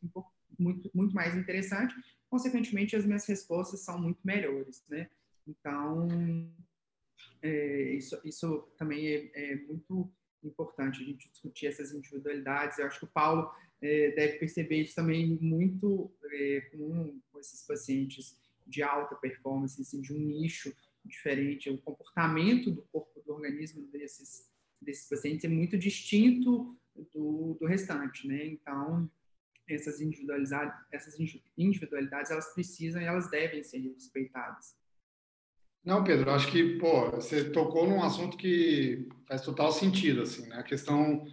[0.60, 1.96] muito, muito mais interessante.
[2.30, 5.10] Consequentemente, as minhas respostas são muito melhores, né?
[5.48, 6.08] Então,
[7.42, 10.12] é, isso, isso também é, é, muito
[10.44, 12.78] importante a gente discutir essas individualidades.
[12.78, 13.52] Eu acho que o Paulo
[13.82, 20.02] é, deve perceber isso também muito é, com, com, esses pacientes de alta performance, assim,
[20.02, 21.70] de um nicho diferente.
[21.70, 26.76] O comportamento do corpo, do organismo desses desses pacientes é muito distinto
[27.14, 28.46] do, do restante, né?
[28.46, 29.10] Então,
[29.70, 31.16] essas individualidades, essas
[31.58, 34.76] individualidades, elas precisam e elas devem ser respeitadas.
[35.84, 40.58] Não, Pedro, acho que, pô, você tocou num assunto que faz total sentido, assim, né?
[40.58, 41.26] A questão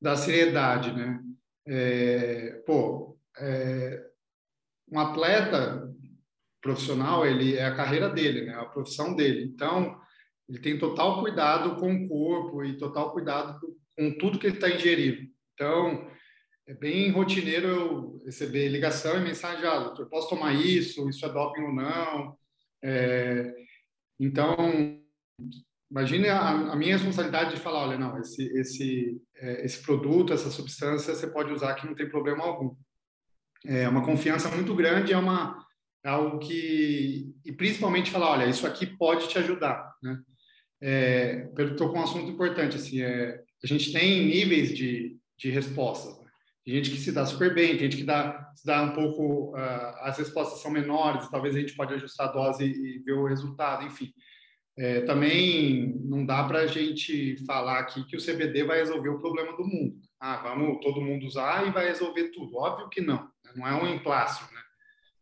[0.00, 1.22] da seriedade, né?
[1.72, 4.04] É, pô, é,
[4.90, 5.88] um atleta
[6.60, 8.54] profissional, ele é a carreira dele, né?
[8.54, 9.44] A profissão dele.
[9.44, 9.96] Então,
[10.48, 13.60] ele tem total cuidado com o corpo e total cuidado
[13.96, 15.30] com tudo que ele está ingerindo.
[15.54, 16.10] Então,
[16.66, 21.08] é bem rotineiro eu receber ligação e mensagem, ah, doutor, posso tomar isso?
[21.08, 22.36] Isso é doping ou não?
[22.82, 23.54] É,
[24.18, 25.00] então,
[25.90, 30.50] imagine a, a, minha responsabilidade de falar, olha, não, esse, esse, é, esse produto, essa
[30.50, 32.74] substância, você pode usar que não tem problema algum.
[33.66, 35.66] É uma confiança muito grande, é uma
[36.02, 40.18] é algo que e principalmente falar, olha, isso aqui pode te ajudar, né?
[40.80, 46.18] é, perguntou com um assunto importante, assim, é, a gente tem níveis de, de respostas.
[46.18, 46.30] Né?
[46.64, 49.56] Tem gente que se dá super bem, tem gente que dá, se dá um pouco,
[49.56, 53.12] uh, as respostas são menores, talvez a gente pode ajustar a dose e, e ver
[53.12, 54.12] o resultado, enfim.
[54.78, 59.18] É, também não dá para a gente falar aqui que o CBD vai resolver o
[59.18, 59.96] problema do mundo.
[60.18, 62.56] Ah, vamos todo mundo usar e vai resolver tudo.
[62.56, 63.22] Óbvio que não.
[63.44, 63.52] Né?
[63.56, 64.60] Não é um emplácio, né?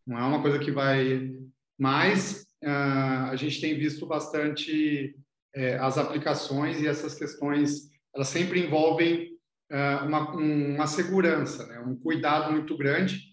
[0.07, 1.33] Não é uma coisa que vai...
[1.79, 5.15] Mas uh, a gente tem visto bastante
[5.55, 9.39] é, as aplicações e essas questões elas sempre envolvem
[9.71, 11.79] é, uma, uma segurança, né?
[11.81, 13.29] um cuidado muito grande.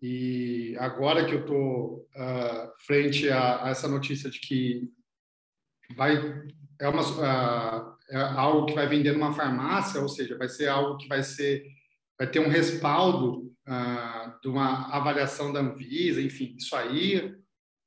[0.00, 4.90] E agora que eu estou uh, frente a, a, essa notícia de que
[5.96, 6.16] vai
[6.80, 10.98] é, uma, uh, é algo que vai vender numa farmácia, ou seja, vai ser algo
[10.98, 11.64] que vai ser
[12.18, 17.34] vai ter um respaldo uh, de uma avaliação da Anvisa, enfim, isso aí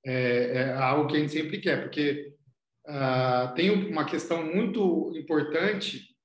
[0.06, 2.34] é, é algo que a gente sempre quer, porque
[2.88, 6.15] uh, tem uma questão muito importante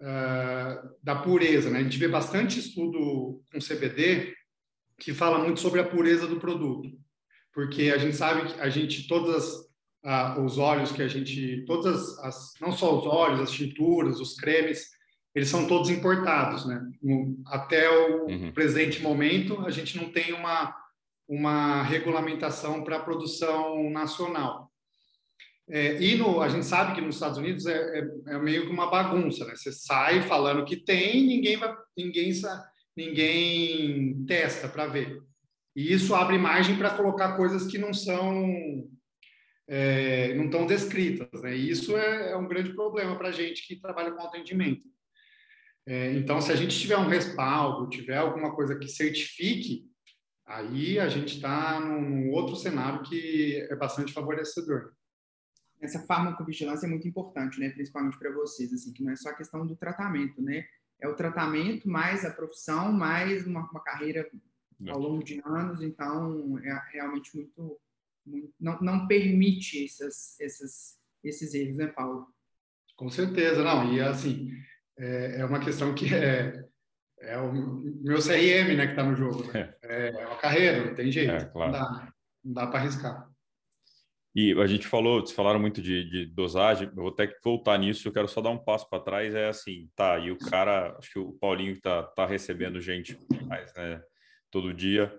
[0.00, 1.70] uh, da pureza.
[1.70, 1.78] Né?
[1.78, 4.34] A gente vê bastante estudo com CBD
[4.98, 6.88] que fala muito sobre a pureza do produto,
[7.52, 9.71] porque a gente sabe que a gente todas
[10.04, 14.34] uh, os óleos que a gente todas as não só os óleos, as tinturas, os
[14.34, 14.90] cremes
[15.34, 16.80] eles são todos importados, né?
[17.46, 18.52] Até o uhum.
[18.52, 20.76] presente momento, a gente não tem uma,
[21.26, 24.70] uma regulamentação para a produção nacional.
[25.70, 28.72] É, e no, a gente sabe que nos Estados Unidos é, é, é, meio que
[28.72, 29.54] uma bagunça, né?
[29.56, 32.30] Você sai falando que tem, ninguém vai, ninguém
[32.94, 35.22] ninguém testa para ver.
[35.74, 38.86] E isso abre margem para colocar coisas que não são
[39.68, 41.56] é, não estão descritas, né?
[41.56, 44.82] E isso é, é um grande problema para a gente que trabalha com atendimento.
[45.86, 49.84] É, então, se a gente tiver um respaldo, tiver alguma coisa que certifique,
[50.46, 54.92] aí a gente está num outro cenário que é bastante favorecedor
[55.82, 57.68] essa farmacovigilância é muito importante, né?
[57.70, 60.64] Principalmente para vocês, assim, que não é só a questão do tratamento, né?
[61.00, 64.30] É o tratamento mais a profissão, mais uma, uma carreira
[64.88, 67.80] ao longo de anos, então é realmente muito, muito
[68.60, 72.26] não, não permite essas, essas, esses erros, né, Paulo?
[72.96, 73.92] Com certeza, não.
[73.92, 74.50] E assim,
[74.98, 76.64] é, é uma questão que é,
[77.20, 79.50] é o meu CRM, né, que está no jogo.
[79.52, 79.74] Né?
[79.82, 80.08] É.
[80.08, 81.32] é uma carreira, não tem jeito.
[81.32, 81.72] É, claro.
[81.72, 82.12] Não dá,
[82.44, 83.32] não dá para arriscar.
[84.34, 87.76] E a gente falou, vocês falaram muito de, de, dosagem, eu vou ter que voltar
[87.78, 90.96] nisso, eu quero só dar um passo para trás, é assim, tá, e o cara,
[90.98, 94.02] acho que o Paulinho tá, tá recebendo gente mais, né,
[94.50, 95.14] todo dia,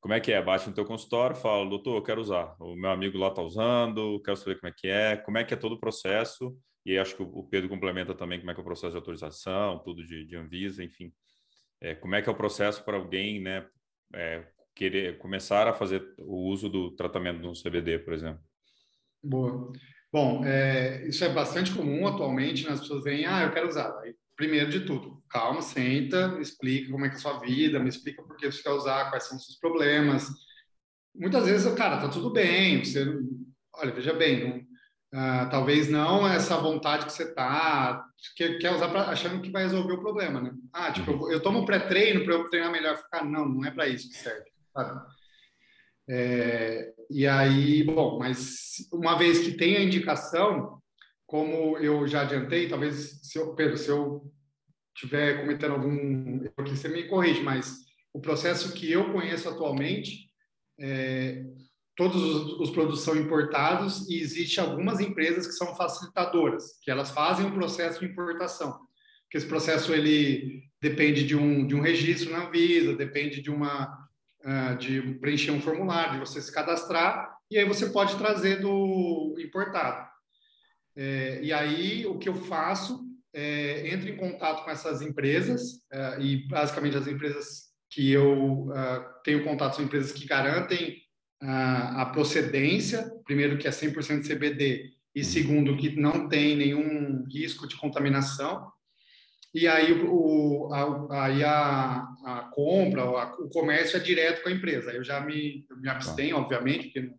[0.00, 0.42] Como é que é?
[0.42, 2.56] Bate no teu consultório, fala, doutor, eu quero usar.
[2.58, 5.52] O meu amigo lá está usando, quero saber como é que é, como é que
[5.52, 6.56] é todo o processo.
[6.84, 8.96] E aí acho que o Pedro complementa também como é que é o processo de
[8.96, 11.12] autorização, tudo de, de Anvisa, enfim.
[11.80, 13.66] É, como é que é o processo para alguém, né,
[14.14, 18.42] é, querer começar a fazer o uso do tratamento um CBD, por exemplo?
[19.22, 19.70] Boa.
[20.12, 22.72] Bom, é, isso é bastante comum atualmente, né?
[22.72, 23.96] as pessoas vêm, ah, eu quero usar.
[24.00, 27.90] Aí, primeiro de tudo, calma, senta, explica como é que é a sua vida, me
[27.90, 30.28] explica por que você quer usar, quais são os seus problemas.
[31.14, 33.04] Muitas vezes, cara, tá tudo bem, você,
[33.74, 34.66] olha, veja bem,
[35.12, 38.02] não, ah, talvez não essa vontade que você tá,
[38.34, 40.52] que quer usar pra, achando que vai resolver o problema, né?
[40.72, 43.88] Ah, tipo, eu, eu tomo pré-treino para eu treinar melhor, ficar, não, não é para
[43.88, 45.02] isso que serve, sabe?
[46.08, 50.79] É, e aí, bom, mas uma vez que tem a indicação,
[51.30, 54.28] como eu já adiantei, talvez, se eu, Pedro, se eu
[54.96, 57.76] tiver cometendo algum erro aqui, você me corrige, mas
[58.12, 60.28] o processo que eu conheço atualmente,
[60.80, 61.44] é,
[61.94, 67.12] todos os, os, produtos são importados e existe algumas empresas que são facilitadoras, que elas
[67.12, 68.72] fazem o processo de importação.
[69.22, 73.86] Porque esse processo ele depende de um, de um registro na Anvisa, depende de uma
[74.44, 79.36] uh, de preencher um formulário, de você se cadastrar, e aí você pode trazer do
[79.38, 80.09] importado.
[80.96, 86.20] É, e aí o que eu faço é entro em contato com essas empresas, uh,
[86.20, 90.98] e basicamente as empresas que eu uh, tenho contato são empresas que garantem
[91.42, 97.76] a procedência, primeiro que é 100% CBD, e segundo que não tem nenhum risco de
[97.76, 98.70] contaminação.
[99.52, 104.52] E aí, o, a, aí a, a compra, a, o comércio é direto com a
[104.52, 104.92] empresa.
[104.92, 107.10] Eu já me, eu me abstenho, obviamente, porque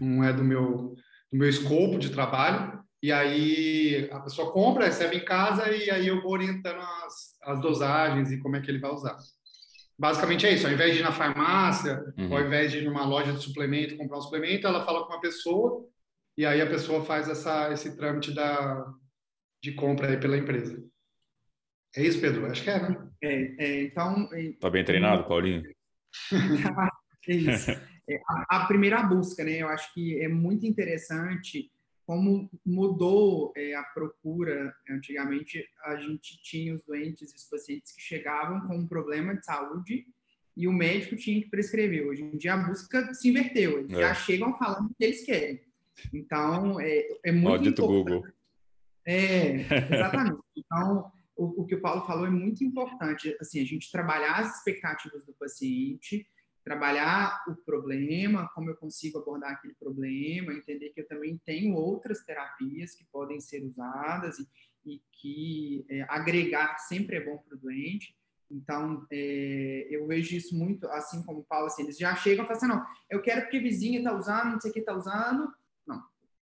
[0.00, 0.94] não é do meu,
[1.30, 2.80] do meu escopo de trabalho.
[3.02, 7.60] E aí a pessoa compra, recebe em casa e aí eu vou orientando as, as
[7.60, 9.16] dosagens e como é que ele vai usar.
[9.98, 10.66] Basicamente é isso.
[10.66, 12.34] Ao invés de ir na farmácia, uhum.
[12.34, 15.20] ao invés de ir numa loja de suplemento, comprar um suplemento, ela fala com uma
[15.20, 15.86] pessoa
[16.36, 18.92] e aí a pessoa faz essa, esse trâmite da,
[19.62, 20.82] de compra aí pela empresa.
[21.96, 22.46] É isso, Pedro?
[22.46, 23.08] Acho que é, né?
[23.22, 24.28] É, é então.
[24.60, 25.62] Tá bem treinado, Paulinho?
[27.28, 27.70] é isso.
[28.08, 29.60] É, a, a, primeira busca, né?
[29.60, 31.72] Eu acho que é muito interessante
[32.06, 34.74] como mudou é, a procura.
[34.88, 39.44] Antigamente, a gente tinha os doentes e os pacientes que chegavam com um problema de
[39.44, 40.06] saúde
[40.56, 42.06] e o médico tinha que prescrever.
[42.06, 43.80] Hoje em dia, a busca se inverteu.
[43.80, 44.00] Eles é.
[44.00, 45.60] já chegam falando o que eles querem.
[46.14, 48.14] Então, é, é muito Maldito importante.
[48.14, 48.32] Google.
[49.04, 49.56] É,
[49.92, 50.40] exatamente.
[50.56, 54.58] Então, o, o, que o Paulo falou é muito importante, assim, a gente trabalhar as
[54.58, 56.26] expectativas do paciente,
[56.66, 62.24] trabalhar o problema, como eu consigo abordar aquele problema, entender que eu também tenho outras
[62.24, 64.48] terapias que podem ser usadas e,
[64.84, 68.16] e que é, agregar sempre é bom para o doente.
[68.50, 72.48] Então, é, eu vejo isso muito, assim como o Paulo, assim, eles já chegam e
[72.48, 75.48] falam assim, não, eu quero porque vizinha está usando, não sei o que está usando,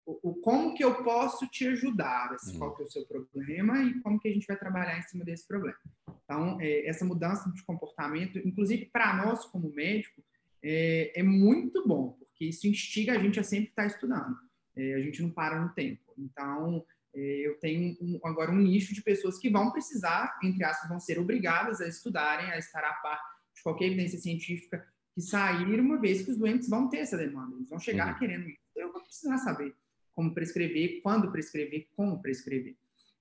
[0.05, 3.83] o, o, como que eu posso te ajudar, assim, qual que é o seu problema
[3.83, 5.79] e como que a gente vai trabalhar em cima desse problema.
[6.25, 10.23] Então, é, essa mudança de comportamento, inclusive para nós como médico,
[10.63, 14.37] é, é, muito bom, porque isso instiga a gente a sempre estar estudando.
[14.75, 16.15] É, a gente não para no tempo.
[16.17, 16.85] Então,
[17.15, 20.99] é, eu tenho um, agora um nicho de pessoas que vão precisar, entre aspas, vão
[20.99, 23.21] ser obrigadas a estudarem, a estar a par
[23.55, 27.55] de qualquer evidência científica que sair, uma vez que os doentes vão ter essa demanda.
[27.57, 28.19] Eles vão chegar uhum.
[28.19, 28.63] querendo isso.
[28.75, 29.75] Eu vou precisar saber
[30.15, 32.77] como prescrever, quando prescrever, como prescrever.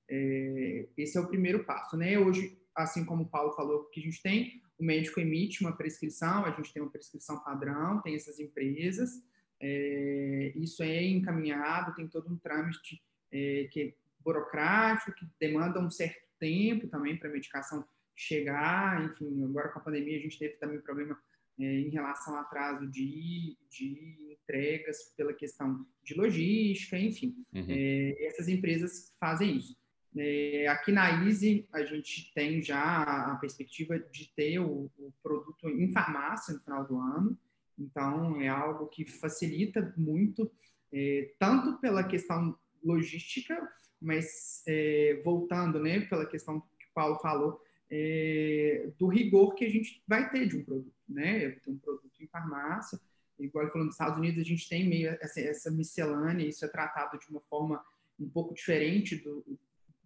[0.09, 2.19] É, esse é o primeiro passo, né?
[2.19, 6.45] Hoje, assim como o Paulo falou, que a gente tem, o médico emite uma prescrição,
[6.45, 9.23] a gente tem uma prescrição padrão, tem essas empresas,
[9.59, 15.89] é, isso é encaminhado, tem todo um trâmite é, que é burocrático, que demanda um
[15.89, 17.85] certo tempo também para a medicação
[18.15, 21.17] chegar, enfim, agora com a pandemia a gente teve também problema
[21.66, 27.36] em relação ao atraso de, de entregas pela questão de logística, enfim.
[27.53, 27.66] Uhum.
[27.68, 29.76] É, essas empresas fazem isso.
[30.18, 35.70] É, aqui na Easy, a gente tem já a perspectiva de ter o, o, produto
[35.70, 37.38] em farmácia no final do ano.
[37.80, 40.51] Então, é algo que facilita muito,
[40.91, 43.55] é, tanto pela questão logística,
[44.01, 49.69] mas é, voltando né, pela questão que o Paulo falou, é, do rigor que a
[49.69, 50.95] gente vai ter de um produto.
[51.07, 51.49] Né?
[51.49, 52.99] Ter um produto em farmácia,
[53.37, 57.19] igual falando dos Estados Unidos, a gente tem meio essa, essa miscelânea, isso é tratado
[57.19, 57.83] de uma forma
[58.19, 59.43] um pouco diferente do,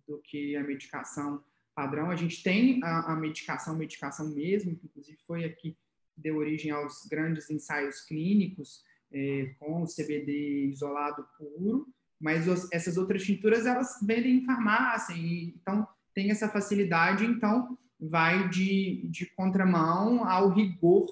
[0.08, 1.44] do que a medicação
[1.76, 2.10] padrão.
[2.10, 5.78] A gente tem a, a medicação, medicação mesmo, que inclusive foi aqui
[6.18, 11.88] deu origem aos grandes ensaios clínicos é, com o CBD isolado puro,
[12.20, 17.78] mas os, essas outras tinturas elas vendem em farmácia, e, então tem essa facilidade, então
[18.00, 21.06] vai de, de contramão ao rigor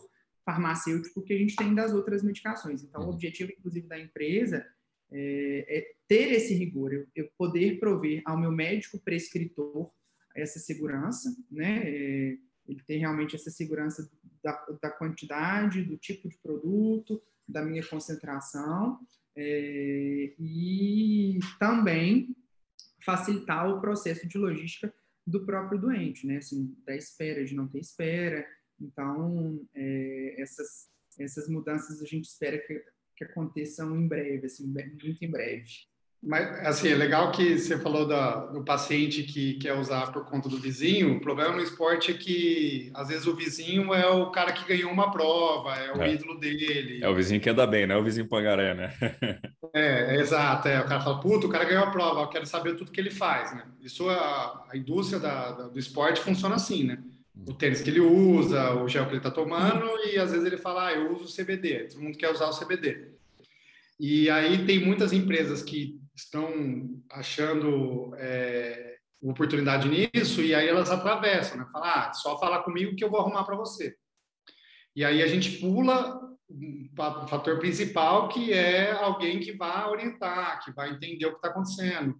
[0.46, 2.84] farmacêutico que a gente tem das outras medicações.
[2.84, 3.12] Então, o uhum.
[3.12, 4.66] objetivo, inclusive, da empresa
[5.12, 9.92] é, é ter esse rigor, eu, eu, poder prover ao meu médico prescritor
[10.36, 11.84] essa segurança, né?
[11.86, 12.38] É,
[12.68, 14.10] ele ter realmente essa segurança
[14.42, 19.00] da, da, quantidade, do tipo de produto, da minha concentração,
[19.36, 22.36] é, e também
[23.06, 24.94] facilitar o processo de logística
[25.26, 26.38] do próprio doente, né?
[26.38, 28.46] Assim, da espera, de não ter espera.
[28.80, 30.90] Então, é, essas,
[31.20, 32.82] essas mudanças a gente espera que,
[33.16, 35.66] que aconteçam em breve, assim, muito em breve.
[36.26, 40.48] Mas, assim, é legal que você falou da, do paciente que quer usar por conta
[40.48, 41.18] do vizinho.
[41.18, 44.90] O problema no esporte é que, às vezes, o vizinho é o cara que ganhou
[44.90, 46.14] uma prova, é o é.
[46.14, 47.04] ídolo dele.
[47.04, 48.94] É o vizinho que anda bem, não é o vizinho pangaré, né?
[49.74, 50.68] é, é, exato.
[50.68, 50.80] É.
[50.80, 53.10] O cara fala, puta, o cara ganhou a prova, eu quero saber tudo que ele
[53.10, 53.66] faz, né?
[53.82, 57.04] Isso, a, a indústria da, da, do esporte funciona assim, né?
[57.48, 60.58] O tênis que ele usa, o gel que ele está tomando, e às vezes ele
[60.58, 61.88] fala, ah, eu uso CBD.
[61.88, 63.14] Todo mundo quer usar o CBD.
[64.00, 71.58] E aí tem muitas empresas que estão achando é, oportunidade nisso e aí elas atravessam,
[71.58, 71.66] né?
[71.72, 73.96] Falar, ah, só falar comigo que eu vou arrumar para você.
[74.96, 80.72] E aí a gente pula o fator principal que é alguém que vai orientar, que
[80.72, 82.16] vai entender o que está acontecendo,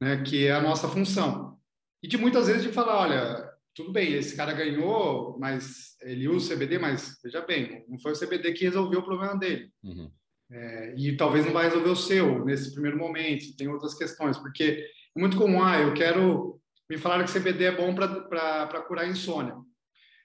[0.00, 0.22] né?
[0.22, 1.56] Que é a nossa função.
[2.02, 6.54] E de muitas vezes de falar, olha, tudo bem, esse cara ganhou, mas ele usa
[6.54, 9.70] o CBD, mas veja bem, não foi o CBD que resolveu o problema dele.
[9.82, 10.10] Uhum.
[10.50, 14.86] É, e talvez não vai resolver o seu nesse primeiro momento, tem outras questões, porque
[15.16, 16.60] é muito comum, ah, eu quero.
[16.88, 19.56] Me falaram que CBD é bom para curar insônia.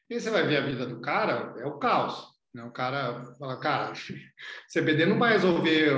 [0.09, 2.31] E você vai ver a vida do cara, é o caos.
[2.53, 2.63] Né?
[2.63, 3.93] O cara fala, cara,
[4.71, 5.91] CBD não vai resolver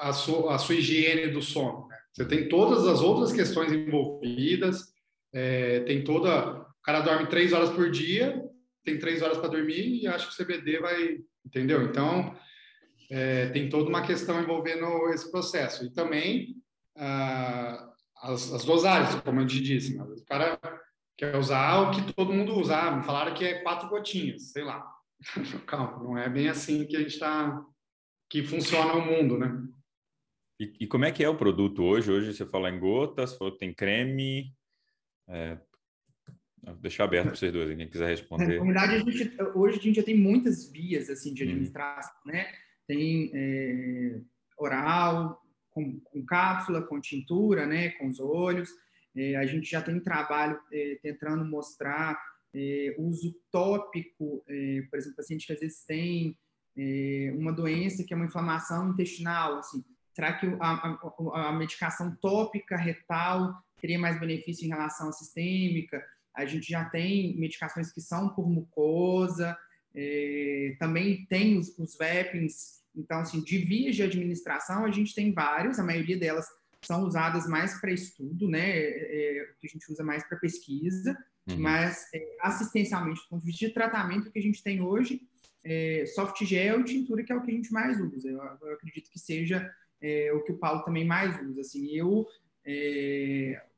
[0.00, 1.88] a sua, a sua higiene do sono.
[1.88, 1.96] Né?
[2.12, 4.94] Você tem todas as outras questões envolvidas,
[5.32, 6.60] é, tem toda.
[6.60, 8.42] O cara dorme três horas por dia,
[8.84, 11.18] tem três horas para dormir e acha que o CBD vai.
[11.44, 11.82] Entendeu?
[11.82, 12.36] Então,
[13.10, 15.84] é, tem toda uma questão envolvendo esse processo.
[15.84, 16.56] E também
[16.96, 17.88] ah,
[18.22, 19.96] as, as, dosagens, como eu te disse.
[19.96, 20.02] Né?
[20.02, 20.58] O cara
[21.16, 22.76] quer usar o que todo mundo usa.
[22.76, 24.84] Ah, me falaram que é quatro gotinhas, sei lá.
[25.66, 27.64] Calma, não é bem assim que a gente está...
[28.30, 29.56] que funciona o mundo, né?
[30.58, 32.10] E, e, como é que é o produto hoje?
[32.10, 34.54] Hoje você fala em gotas, falou que tem creme.
[35.28, 35.58] É...
[36.62, 38.58] Vou deixar aberto para vocês dois, quem quiser responder.
[38.64, 41.50] Na verdade, a gente, hoje a gente já tem muitas vias assim de uhum.
[41.50, 42.32] administração, hum.
[42.32, 42.52] né?
[42.86, 44.20] tem é,
[44.58, 48.70] oral, com, com, cápsula, com tintura, né, com os olhos.
[49.14, 52.18] É, a gente já tem trabalho é, tentando mostrar
[52.56, 56.36] é, uso tópico, é, por exemplo, paciente que às vezes tem
[56.76, 59.84] é, uma doença que é uma inflamação intestinal, assim,
[60.14, 60.98] será que a,
[61.34, 66.02] a, a medicação tópica retal teria mais benefício em relação à sistêmica?
[66.34, 69.56] A gente já tem medicações que são por mucosa,
[69.94, 71.96] é, também tem os, os
[72.94, 76.46] então, assim, de vias de administração, a gente tem vários, a maioria delas
[76.80, 81.16] são usadas mais para estudo, né, é, é, que a gente usa mais para pesquisa,
[81.48, 81.58] uhum.
[81.58, 85.20] mas é, assistencialmente, do ponto de vista de tratamento que a gente tem hoje,
[85.64, 88.28] é, soft gel e tintura, que é o que a gente mais usa.
[88.28, 89.70] Eu, eu acredito que seja
[90.00, 91.60] é, o que o Paulo também mais usa.
[91.60, 92.26] Assim, eu,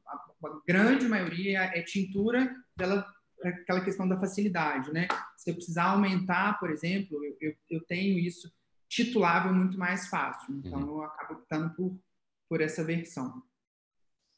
[0.07, 3.07] a, a, grande maioria é tintura dela
[3.45, 5.07] aquela questão da facilidade, né?
[5.37, 8.53] Se eu precisar aumentar, por exemplo, eu, eu, eu tenho isso
[8.89, 10.55] titulável muito mais fácil.
[10.57, 10.99] Então, uhum.
[10.99, 11.99] eu acabo optando por,
[12.49, 13.43] por essa versão.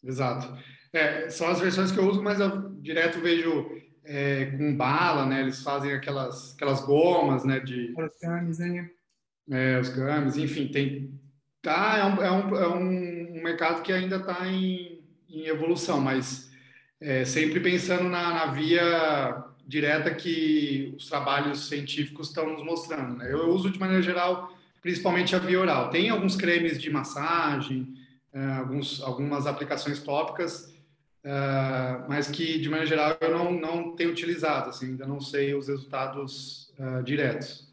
[0.02, 0.56] Exato.
[0.92, 3.70] É, são as versões que eu uso, mas eu direto vejo
[4.04, 5.40] é, com bala, né?
[5.40, 7.60] Eles fazem aquelas, aquelas gomas, né?
[7.60, 8.90] De, os games, né?
[9.50, 11.18] É, os games, enfim, tem...
[11.62, 16.50] Tá, é um, é um, é um mercado que ainda está em, em evolução, mas
[17.00, 23.16] é, sempre pensando na, na, via direta que os trabalhos científicos estão nos mostrando.
[23.16, 23.32] Né?
[23.32, 25.90] Eu uso de maneira geral, principalmente a via oral.
[25.90, 27.94] Tem alguns cremes de massagem,
[28.32, 30.72] alguns, algumas aplicações tópicas,
[31.22, 35.54] é, mas que de maneira geral eu não, não tenho utilizado, assim, ainda não sei
[35.54, 37.68] os resultados é, diretos.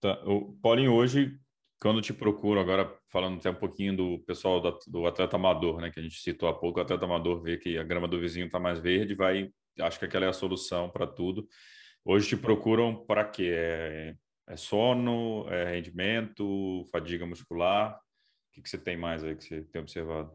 [0.00, 0.20] Tá.
[0.24, 1.38] O Paulinho, hoje
[1.80, 5.90] quando te procuro, agora falando até um pouquinho do pessoal do, do, atleta amador, né,
[5.90, 8.46] que a gente citou há pouco, o atleta amador vê que a grama do vizinho
[8.46, 9.50] está mais verde, vai,
[9.80, 11.46] acho que aquela é a solução para tudo.
[12.04, 13.52] Hoje te procuram para quê?
[13.54, 14.14] É,
[14.48, 17.98] é, sono, é rendimento, fadiga muscular?
[18.58, 20.30] Que, que você tem mais aí que você tem observado?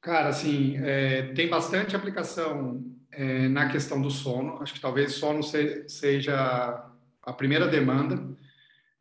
[0.00, 4.62] Cara, assim, é, tem bastante aplicação é, na questão do sono.
[4.62, 6.90] Acho que talvez sono se, seja
[7.22, 8.36] a primeira demanda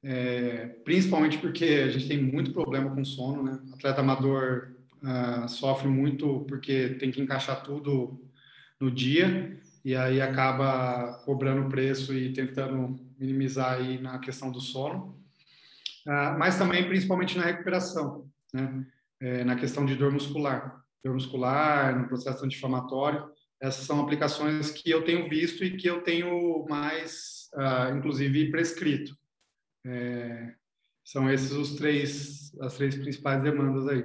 [0.07, 3.59] é, principalmente porque a gente tem muito problema com sono, né?
[3.73, 8.23] Atleta amador uh, sofre muito porque tem que encaixar tudo
[8.79, 15.19] no dia e aí acaba cobrando preço e tentando minimizar aí na questão do sono,
[16.05, 18.85] mas também principalmente na recuperação, né?
[19.21, 23.29] É, na questão de dor muscular, dor muscular, no processo anti-inflamatório.
[23.61, 29.17] Essas são aplicações que eu tenho visto e que eu tenho mais, uh, inclusive, prescrito.
[29.85, 30.53] É,
[31.03, 34.03] são esses os três, as três principais demandas aí.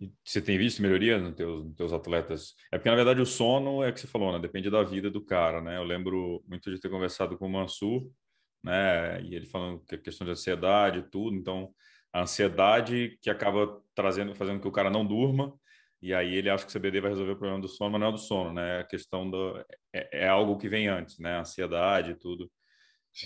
[0.00, 2.54] E você tem visto melhoria nos teus, teus atletas?
[2.72, 4.38] É porque, na verdade, o sono é o que você falou, né?
[4.38, 5.76] Depende da vida do cara, né?
[5.76, 8.10] Eu lembro muito de ter conversado com o Mansur,
[8.64, 9.20] né?
[9.22, 11.36] E ele falando que a questão de ansiedade e tudo.
[11.36, 11.72] Então,
[12.12, 15.54] a ansiedade que acaba trazendo, fazendo que o cara não durma.
[16.02, 18.08] E aí ele acha que o CBD vai resolver o problema do sono, mas não
[18.08, 18.80] é do sono, né?
[18.80, 19.56] A questão do...
[19.92, 21.34] É, é algo que vem antes, né?
[21.34, 22.50] A ansiedade e tudo.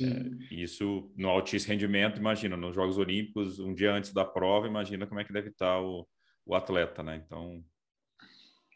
[0.00, 5.06] É, isso no altíssimo rendimento, imagina, nos Jogos Olímpicos, um dia antes da prova, imagina
[5.06, 6.06] como é que deve estar o
[6.48, 7.22] o atleta, né?
[7.24, 7.62] Então.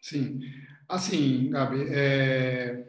[0.02, 0.40] Sim.
[0.86, 2.86] Assim, Gabi, é...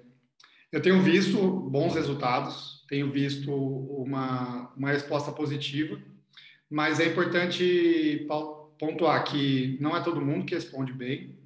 [0.74, 1.38] eu tenho visto
[1.70, 6.02] bons resultados, tenho visto uma, uma resposta positiva,
[6.68, 8.26] mas é importante
[8.80, 11.38] pontuar que não é todo mundo que responde bem,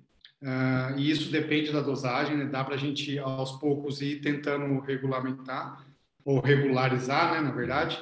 [0.41, 2.45] uh, e isso depende da dosagem, né?
[2.45, 5.85] dá para a gente aos poucos ir tentando regulamentar,
[6.23, 8.01] ou regularizar, né, na verdade.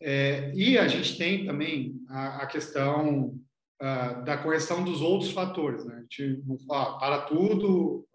[0.00, 3.40] É, e a gente tem também a, a questão
[3.82, 5.84] uh, da correção dos outros fatores.
[5.84, 5.96] Né?
[5.96, 8.06] A gente não fala, para tudo,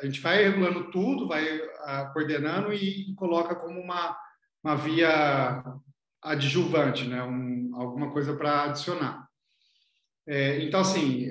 [0.00, 4.16] a gente vai regulando tudo, vai uh, coordenando e coloca como uma,
[4.62, 5.62] uma via
[6.22, 7.22] adjuvante, né?
[7.22, 9.26] Um, alguma coisa para adicionar.
[10.26, 11.28] É, então, assim,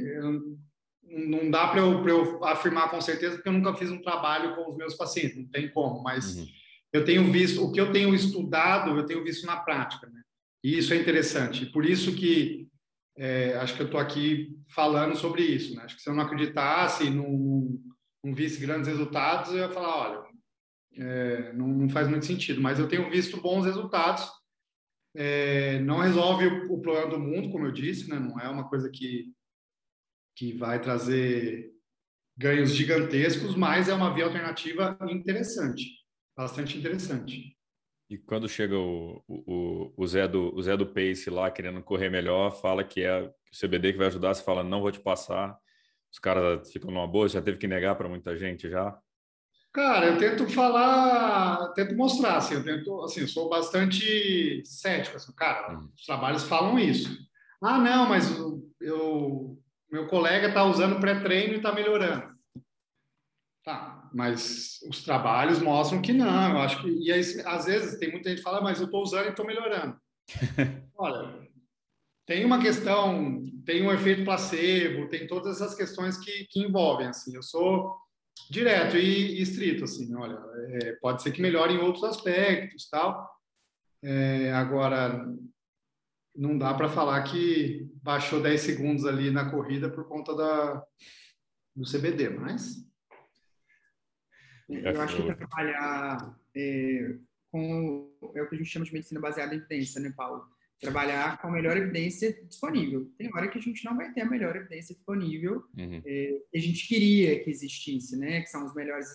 [1.03, 4.69] não dá para eu, eu, afirmar com certeza, porque eu nunca fiz um trabalho com
[4.69, 6.47] os meus pacientes, não tem como, mas uhum.
[6.93, 10.21] eu tenho visto, o que eu tenho estudado, eu tenho visto na prática, né?
[10.63, 11.65] E isso é interessante.
[11.67, 12.67] Por isso que
[13.17, 15.75] é, acho que eu estou aqui falando sobre isso.
[15.75, 15.83] Né?
[15.83, 17.79] Acho que se eu não acreditasse, não,
[18.25, 20.27] não visse grandes resultados, eu ia falar, olha,
[20.97, 22.59] é, não, não, faz muito sentido.
[22.59, 24.27] Mas eu tenho visto bons resultados.
[25.15, 28.19] É, não resolve o, o, problema do mundo, como eu disse, né?
[28.19, 29.31] não é uma coisa que,
[30.35, 31.71] que vai trazer
[32.35, 35.85] ganhos gigantescos, mas é uma via alternativa interessante,
[36.35, 37.55] bastante interessante.
[38.09, 42.09] E quando chega o, o, o, Zé do, o Zé do Pace lá querendo correr
[42.09, 45.57] melhor, fala que é o CBD que vai ajudar, você fala, não vou te passar.
[46.15, 48.97] Os caras ficam numa boa, já teve que negar para muita gente já.
[49.73, 55.33] Cara, eu tento falar, tento mostrar, assim, eu tento, assim, eu sou bastante cético, assim,
[55.35, 55.89] cara, uhum.
[55.93, 57.17] os trabalhos falam isso.
[57.61, 58.31] Ah, não, mas
[58.79, 59.61] eu,
[59.91, 62.33] meu colega está usando pré-treino e está melhorando.
[63.65, 66.51] Tá, mas os trabalhos mostram que não.
[66.51, 69.03] Eu acho que e aí, às vezes tem muita gente que fala, mas eu estou
[69.03, 69.99] usando e estou melhorando.
[70.95, 71.45] Olha,
[72.25, 77.07] tem uma questão, tem um efeito placebo, tem todas essas questões que, que envolvem.
[77.07, 77.95] Assim, eu sou
[78.49, 80.13] direto e, e estrito, assim.
[80.15, 80.39] Olha,
[80.81, 83.29] é, pode ser que melhore em outros aspectos, tal.
[84.03, 85.25] É, agora
[86.35, 90.83] não dá para falar que baixou 10 segundos ali na corrida por conta da
[91.75, 92.87] do CBD, mas
[94.69, 97.17] eu acho que trabalhar é,
[97.51, 100.54] com é o que a gente chama de medicina baseada em evidência, né, Paulo?
[100.79, 103.09] Trabalhar com a melhor evidência disponível.
[103.17, 106.01] Tem hora que a gente não vai ter a melhor evidência disponível uhum.
[106.05, 108.41] é, que a gente queria que existisse, né?
[108.41, 109.07] Que são os melhores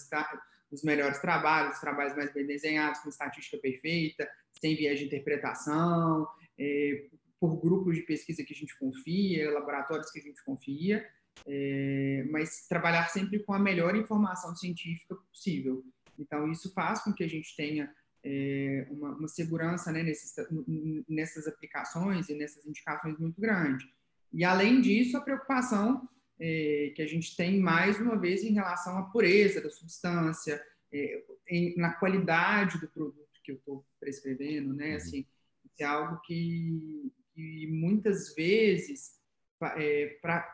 [0.71, 4.29] os melhores trabalhos, os trabalhos mais bem desenhados, com estatística perfeita,
[4.61, 6.27] sem viés de interpretação,
[6.59, 7.07] é,
[7.41, 11.05] por grupos de pesquisa que a gente confia, laboratórios que a gente confia
[11.47, 15.85] é, mas trabalhar sempre com a melhor informação científica possível.
[16.19, 17.93] Então, isso faz com que a gente tenha
[18.25, 20.35] é, uma, uma, segurança né, nesses,
[21.09, 23.87] nessas aplicações e nessas indicações muito grande.
[24.33, 26.09] E, além disso, a preocupação
[26.39, 30.63] é, que a gente tem, mais uma vez, em relação à pureza da substância,
[30.93, 34.91] é, em, na qualidade do produto que eu estou prescrevendo, né?
[34.91, 34.97] Uhum.
[34.97, 35.27] Assim,
[35.79, 39.19] é algo que, que muitas vezes,
[39.77, 40.47] é, para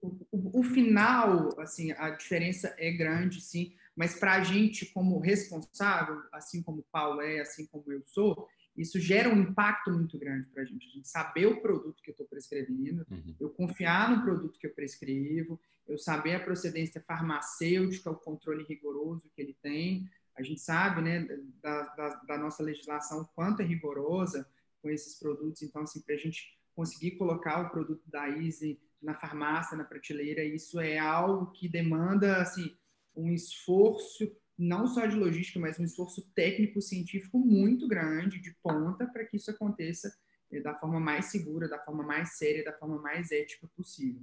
[0.00, 6.22] o, o, final, assim, a diferença é grande, sim, mas para a gente, como responsável,
[6.32, 10.48] assim como o Paulo é, assim como eu sou, isso gera um impacto muito grande
[10.48, 10.86] para a gente.
[10.86, 13.36] A gente saber o produto que eu estou prescrevendo, uhum.
[13.38, 19.30] eu confiar no produto que eu prescrevo, eu saber a procedência farmacêutica, o controle rigoroso
[19.34, 20.08] que ele tem.
[20.34, 21.26] A gente sabe, né,
[21.62, 24.48] da, da, da nossa legislação, quanto é rigorosa
[24.80, 25.60] com esses produtos.
[25.62, 30.42] Então, assim, para a gente conseguir colocar o produto da Easy na farmácia, na prateleira,
[30.42, 32.74] isso é algo que demanda assim
[33.14, 39.06] um esforço não só de logística, mas um esforço técnico científico muito grande de ponta
[39.06, 40.14] para que isso aconteça
[40.50, 44.22] eh, da forma mais segura, da forma mais séria, da forma mais ética possível.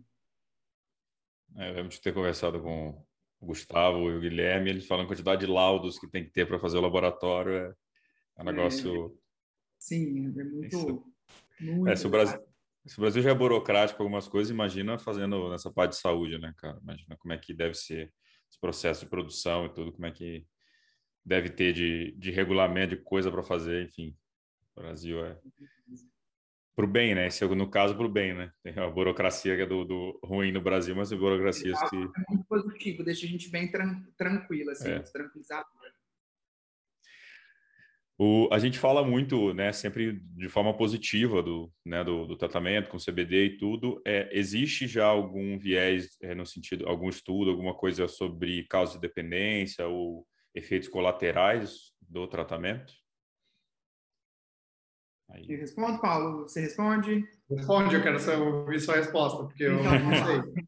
[1.56, 3.06] É, eu lembro de ter conversado com
[3.40, 6.48] o Gustavo e o Guilherme, eles falam a quantidade de laudos que tem que ter
[6.48, 7.76] para fazer o laboratório é,
[8.38, 9.06] É um negócio.
[9.06, 9.10] É,
[9.80, 11.14] sim, é muito.
[11.60, 12.40] muito é, se, o Brasil,
[12.86, 16.54] se o Brasil já é burocrático algumas coisas, imagina fazendo nessa parte de saúde, né,
[16.58, 16.78] cara?
[16.82, 18.14] Imagina como é que deve ser
[18.50, 20.46] os processos de produção e tudo, como é que
[21.26, 24.16] deve ter de, de regulamento, de coisa para fazer, enfim.
[24.76, 25.38] O Brasil é
[26.80, 27.28] para o bem, né?
[27.28, 28.54] Esse, é no caso, para o bem, né?
[28.64, 31.98] Tem a burocracia que é do, do ruim no Brasil, mas a burocracia que...
[31.98, 35.00] É muito positivo, deixa a gente bem tran tranquilo, assim, é.
[35.00, 35.68] tranquilizado.
[38.22, 42.90] O, a gente fala muito, né, sempre de forma positiva do, né, do, do tratamento
[42.90, 44.02] com CBD e tudo.
[44.06, 49.00] É, existe já algum viés é, no sentido, algum estudo, alguma coisa sobre causa de
[49.00, 52.92] dependência ou efeitos colaterais do tratamento?
[55.30, 55.46] Aí...
[55.48, 56.42] Eu respondo, Paulo?
[56.42, 57.24] Você responde?
[57.50, 60.66] Responde, eu quero ouvir sua resposta, porque eu então, não sei.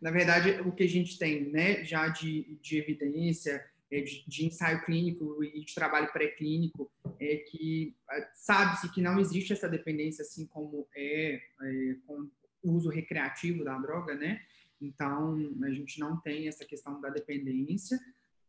[0.00, 3.64] Na verdade, o que a gente tem né, já de, de evidência,
[4.00, 6.90] de, de, ensaio clínico e de trabalho pré-clínico,
[7.20, 12.28] é que é, sabe-se que não existe essa dependência assim como é, é com
[12.62, 14.40] o uso recreativo da droga, né?
[14.80, 17.98] Então, a gente não tem essa questão da dependência.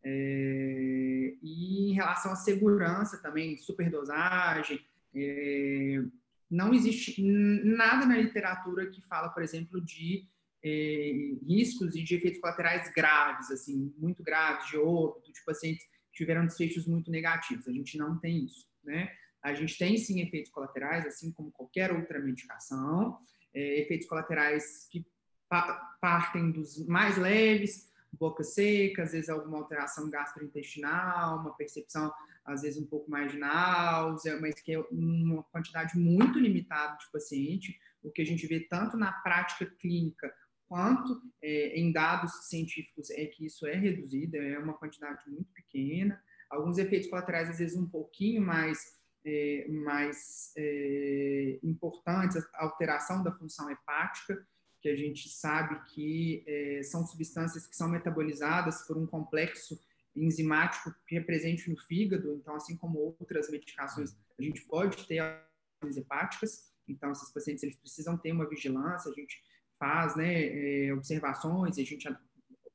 [0.03, 4.79] É, e em relação à segurança também, superdosagem,
[5.15, 6.03] é,
[6.49, 10.27] não existe nada na literatura que fala, por exemplo, de
[10.63, 11.11] é,
[11.45, 16.45] riscos e de efeitos colaterais graves, assim, muito graves, de óbito, de pacientes que tiveram
[16.45, 17.67] desfechos muito negativos.
[17.67, 19.11] A gente não tem isso, né?
[19.41, 23.17] A gente tem sim efeitos colaterais, assim como qualquer outra medicação,
[23.53, 25.05] é, efeitos colaterais que
[25.49, 32.11] pa partem dos mais leves, boca seca, às vezes alguma alteração gastrointestinal, uma percepção
[32.45, 37.09] às vezes um pouco mais de náusea, mas que é uma quantidade muito limitada de
[37.11, 40.33] paciente, o que a gente vê tanto na prática clínica
[40.73, 46.19] quanto é, em dados científicos é que isso é reduzido, é uma quantidade muito pequena.
[46.49, 53.31] Alguns efeitos colaterais, às vezes, um pouquinho mais, é, mais é, importantes, a alteração da
[53.31, 54.43] função hepática,
[54.81, 59.79] que a gente sabe que é, são substâncias que são metabolizadas por um complexo
[60.15, 65.97] enzimático que represente no fígado, então, assim como outras medicações, a gente pode ter alterações
[65.97, 69.39] hepáticas, então, esses pacientes eles precisam ter uma vigilância, a gente
[69.83, 72.07] faz né, é, observações, a gente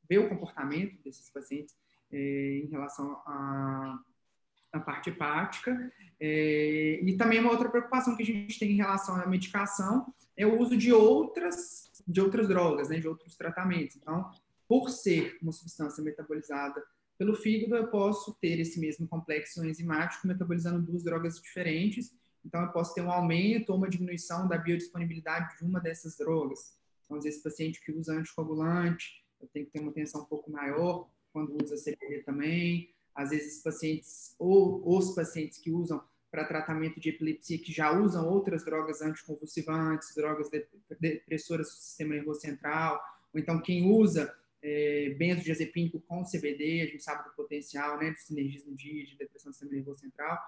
[0.06, 1.74] vê o comportamento desses pacientes
[2.12, 3.98] é, em relação à,
[4.74, 5.90] à parte hepática.
[6.20, 10.46] É, e também uma outra preocupação que a gente tem em relação à medicação é
[10.46, 13.96] o uso de outras, de outras drogas, né, de outros tratamentos.
[13.96, 14.30] Então,
[14.68, 16.84] por ser uma substância metabolizada
[17.16, 22.14] pelo fígado, eu posso ter esse mesmo complexo enzimático metabolizando duas drogas diferentes.
[22.44, 26.77] Então, eu posso ter um aumento ou uma diminuição da biodisponibilidade de uma dessas drogas.
[27.10, 31.08] Às vezes, paciente que usa anticoagulante, eu tenho que ter uma atenção um pouco maior
[31.32, 32.92] quando usa CBD também.
[33.14, 38.28] Às vezes, pacientes ou os pacientes que usam para tratamento de epilepsia que já usam
[38.28, 40.50] outras drogas anticonvulsivantes, drogas
[41.00, 43.00] depressoras do sistema nervoso central,
[43.32, 44.32] ou então quem usa
[44.62, 49.50] é, benzodiazepínico com CBD, a gente sabe do potencial, né, do sinergismo de, de depressão
[49.50, 50.38] do sistema nervoso central.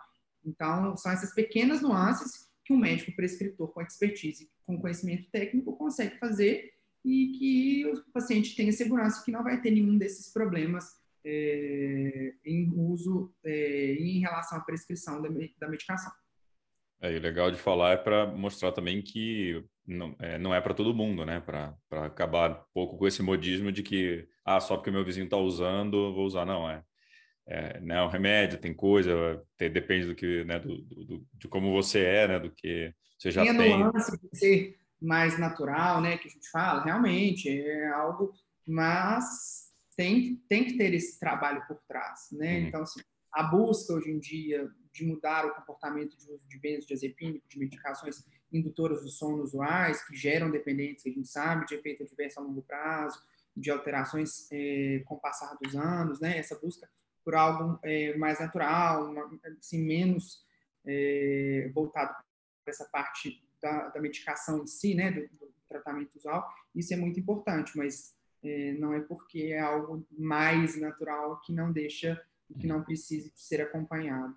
[0.45, 6.17] Então, são essas pequenas nuances que um médico prescritor com expertise, com conhecimento técnico, consegue
[6.19, 6.73] fazer
[7.05, 10.85] e que o paciente tenha segurança que não vai ter nenhum desses problemas
[11.25, 16.13] é, em uso, é, em relação à prescrição da, da medicação.
[17.01, 20.75] É, e legal de falar é para mostrar também que não é, não é para
[20.75, 21.41] todo mundo, né?
[21.41, 25.39] Para acabar um pouco com esse modismo de que, ah, só porque meu vizinho está
[25.39, 26.45] usando, vou usar.
[26.45, 26.85] Não, é,
[27.51, 31.73] é né, o remédio, tem coisa, tem, depende do que, né, do, do, de como
[31.73, 32.39] você é, né?
[32.39, 33.57] Do que você já tem.
[33.57, 36.17] Tem a nuance de ser mais natural, né?
[36.17, 38.33] Que a gente fala, realmente, é algo,
[38.65, 42.61] mas tem, tem que ter esse trabalho por trás, né?
[42.61, 42.67] Uhum.
[42.69, 43.01] Então, assim,
[43.33, 48.25] a busca hoje em dia de mudar o comportamento de uso de benzodiazepínico, de medicações
[48.53, 52.43] indutoras do sono usuais, que geram dependência, que a gente sabe, de efeito adverso a
[52.45, 53.21] longo prazo,
[53.57, 56.39] de alterações é, com o passar dos anos, né?
[56.39, 56.89] Essa busca
[57.25, 60.45] por algo é, mais natural, uma, assim, menos
[60.87, 62.15] é, voltado
[62.65, 65.11] para essa parte da, da, medicação em si, né?
[65.11, 68.13] Do, do, tratamento usual, isso é muito importante, mas
[68.43, 72.21] é, não é porque é algo mais natural que não deixa,
[72.59, 74.35] que não precise ser acompanhado.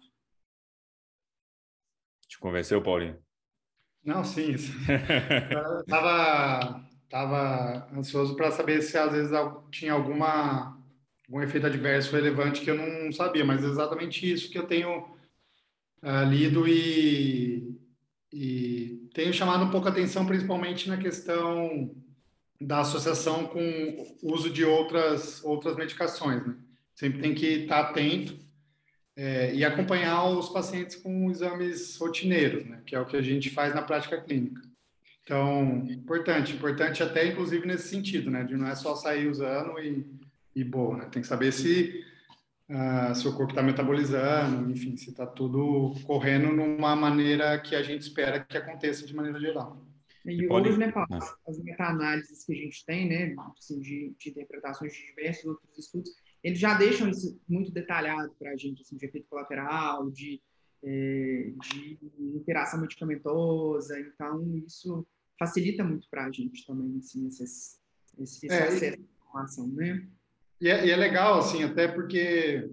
[2.28, 3.18] Te convenceu, Paulinho?
[4.04, 4.54] Não, sim.
[4.54, 9.32] Estava tava ansioso para saber se às vezes
[9.70, 10.83] tinha alguma
[11.34, 15.00] algum efeito adverso relevante que eu não sabia, mas é exatamente isso que eu tenho
[16.04, 17.76] uh, lido e,
[18.32, 21.96] e tenho chamado um pouco a atenção, principalmente na questão
[22.62, 26.56] da associação com o uso de outras outras medicações, né?
[26.94, 28.38] Sempre tem que estar atento
[29.16, 33.50] é, e acompanhar os pacientes com exames rotineiros, né, que é o que a gente
[33.50, 34.62] faz na prática clínica.
[35.24, 40.06] Então, importante, importante até inclusive nesse sentido, né, de não é só sair usando e,
[40.56, 42.04] e boa, né, tem que saber se
[42.70, 47.84] uh, se o corpo está metabolizando, enfim, se está tudo correndo numa maneira que a
[47.84, 49.86] gente espera que aconteça de maneira geral.
[50.26, 51.08] E hoje, né, Paulo,
[51.46, 56.12] as meta-análises que a gente tem, né, assim, de, de interpretações de diversos outros estudos,
[56.42, 60.42] eles já deixam isso muito detalhado para a gente, assim, de efeito colateral, de,
[60.82, 62.00] é, de
[62.36, 65.06] interação medicamentosa, então isso
[65.38, 67.78] facilita muito para a gente também, assim, esse,
[68.18, 70.08] esse é, acesso à informação, né?
[70.64, 72.70] E é, e é, legal, assim, até porque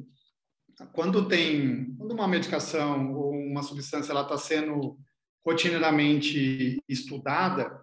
[0.92, 4.96] quando tem, quando uma medicação ou uma substância ela está sendo
[5.44, 7.82] rotineiramente estudada,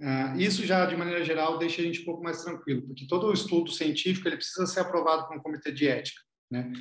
[0.00, 3.30] uh, isso já, de maneira geral, deixa a gente um pouco mais tranquilo, porque todo
[3.30, 6.72] estudo científico ele precisa ser aprovado por um comitê de ética, né?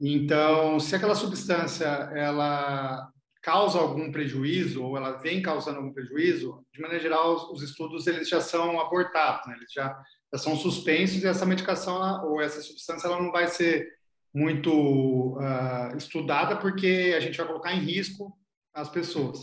[0.00, 3.10] Então, se aquela substância ela
[3.42, 8.06] causa algum prejuízo ou ela vem causando algum prejuízo, de maneira geral, os, os estudos
[8.06, 9.54] eles já são abortados, né?
[9.54, 9.94] Eles já
[10.38, 13.96] são suspensos e essa medicação ou essa substância ela não vai ser
[14.34, 18.36] muito uh, estudada porque a gente vai colocar em risco
[18.74, 19.40] as pessoas.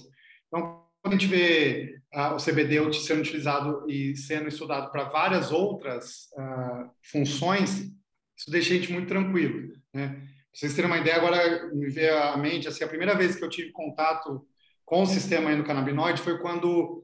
[0.48, 5.52] Então, quando a gente vê uh, o CBD sendo utilizado e sendo estudado para várias
[5.52, 7.92] outras uh, funções,
[8.38, 9.74] isso deixa a gente muito tranquilo.
[9.94, 10.22] Né?
[10.54, 13.50] Vocês terem uma ideia, agora me veio à mente, assim, a primeira vez que eu
[13.50, 14.46] tive contato
[14.86, 17.04] com o sistema endocannabinoide foi quando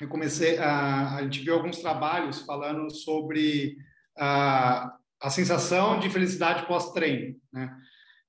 [0.00, 3.76] eu comecei a, a gente viu alguns trabalhos falando sobre
[4.18, 7.74] a, a sensação de felicidade pós-treino, né?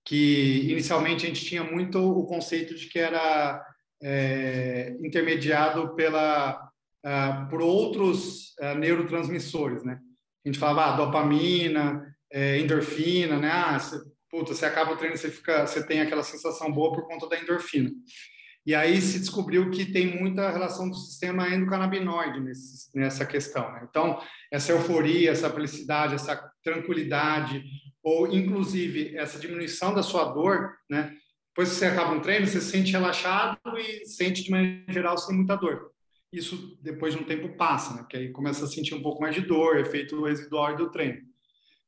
[0.05, 3.63] Que inicialmente a gente tinha muito o conceito de que era
[4.01, 6.69] é, intermediado pela,
[7.05, 9.99] uh, por outros uh, neurotransmissores, né?
[10.45, 13.49] A gente falava ah, dopamina, é, endorfina, né?
[13.49, 13.97] Ah, você,
[14.29, 17.39] puta, você acaba o treino, você fica, você tem aquela sensação boa por conta da
[17.39, 17.89] endorfina.
[18.65, 23.69] E aí se descobriu que tem muita relação do sistema endocannabinoide nesse, nessa questão.
[23.73, 23.85] Né?
[23.89, 27.63] Então, essa euforia, essa felicidade, essa tranquilidade,
[28.01, 31.13] ou inclusive essa diminuição da sua dor, né?
[31.49, 35.17] Depois que você acaba um treino, você se sente relaxado e sente, de maneira geral,
[35.17, 35.91] sem muita dor.
[36.31, 37.99] Isso, depois de um tempo, passa, né?
[37.99, 41.21] Porque aí começa a sentir um pouco mais de dor, efeito residual do treino.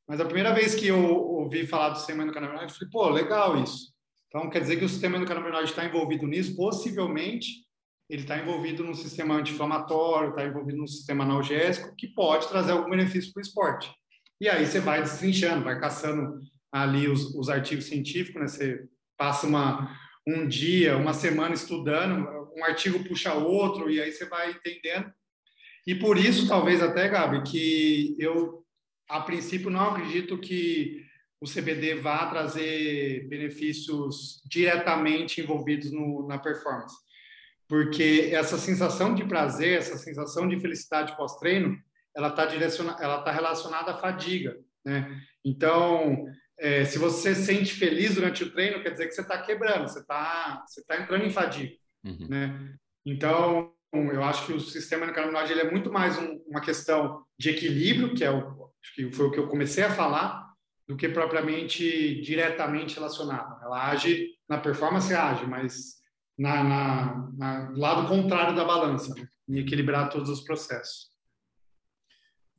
[0.06, 3.60] Mas a primeira vez que eu ouvi falar do sistema endocannabinoide, eu falei, pô, legal
[3.60, 3.92] isso.
[4.28, 6.56] Então, quer dizer que o sistema endocannabinoide está envolvido nisso?
[6.56, 7.66] Possivelmente,
[8.08, 12.90] ele está envolvido no sistema anti-inflamatório, está envolvido no sistema analgésico, que pode trazer algum
[12.90, 13.90] benefício para o esporte.
[14.40, 18.48] E aí você vai destrinchando, vai caçando ali os, os artigos científicos, né?
[18.48, 18.84] Você
[19.16, 19.96] passa uma,
[20.26, 25.10] um dia, uma semana estudando, um artigo puxa outro, e aí você vai entendendo.
[25.86, 28.64] E por isso, talvez até, Gabi, que eu,
[29.08, 31.05] a princípio, não acredito que
[31.40, 36.96] o CBD vá trazer benefícios diretamente envolvidos no, na performance.
[37.68, 41.76] Porque essa sensação de prazer, essa sensação de felicidade pós-treino,
[42.16, 42.46] ela está
[43.22, 45.20] tá relacionada à fadiga, né?
[45.44, 46.24] Então,
[46.58, 49.88] é, se você se sente feliz durante o treino, quer dizer que você está quebrando,
[49.88, 51.74] você está você tá entrando em fadiga,
[52.04, 52.26] uhum.
[52.28, 52.74] né?
[53.04, 57.50] Então, eu acho que o sistema endocannabinoide ele é muito mais um, uma questão de
[57.50, 60.45] equilíbrio, que é o acho que foi o que eu comecei a falar,
[60.86, 63.62] do que propriamente diretamente relacionado.
[63.62, 65.96] Ela age na performance, age, mas
[66.38, 69.28] na, na, na lado contrário da balança, né?
[69.48, 71.10] em equilibrar todos os processos.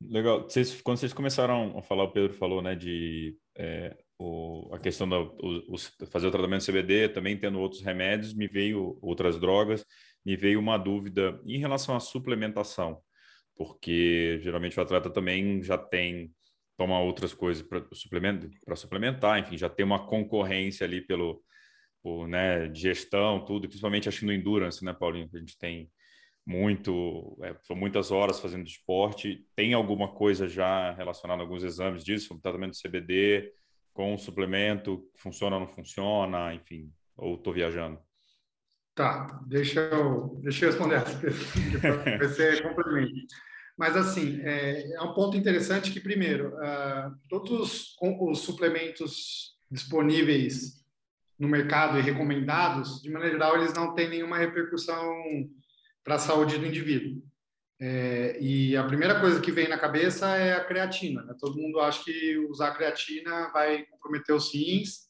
[0.00, 0.42] Legal.
[0.42, 5.08] Vocês, quando vocês começaram a falar, o Pedro falou, né, de é, o, a questão
[5.08, 9.84] da o, o, fazer o tratamento CBD, também tendo outros remédios, me veio outras drogas,
[10.24, 13.00] me veio uma dúvida em relação à suplementação,
[13.56, 16.32] porque geralmente o atleta também já tem
[16.78, 21.42] toma outras coisas para suplemento, para suplementar, enfim, já tem uma concorrência ali pelo
[22.28, 25.90] né, gestão, tudo, principalmente acho que no endurance, né, Paulinho, a gente tem
[26.46, 29.44] muito, é, são muitas horas fazendo esporte.
[29.54, 33.52] Tem alguma coisa já relacionada a alguns exames disso, tratamento de CBD
[33.92, 37.98] com suplemento, funciona ou não funciona, enfim, ou estou viajando?
[38.94, 43.34] Tá, deixa eu, deixa eu responder essa pergunta, vai ser complemento.
[43.78, 50.84] Mas, assim, é, é, um ponto interessante que, primeiro, uh, todos os suplementos disponíveis
[51.38, 55.14] no mercado e recomendados, de maneira geral, eles não têm nenhuma repercussão
[56.02, 57.22] para a saúde do indivíduo.
[57.80, 61.22] É, e a primeira coisa que vem na cabeça é a creatina.
[61.22, 61.36] Né?
[61.38, 65.08] Todo mundo acha que usar creatina vai comprometer os rins,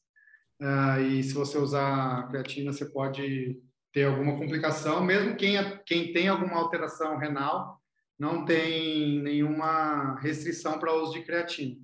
[0.61, 3.59] uh, e se você usar creatina, você pode
[3.95, 5.03] ter alguma complicação.
[5.03, 7.81] Mesmo quem, é, quem tem alguma alteração renal,
[8.19, 11.77] não tem nenhuma restrição para uso de creatina.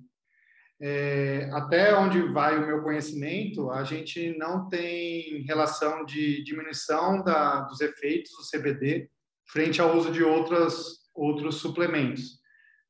[0.81, 7.61] é, até onde vai o meu conhecimento, a gente não tem relação de diminuição da,
[7.61, 9.09] dos efeitos do CBD
[9.47, 12.41] frente ao uso de outras, outros suplementos,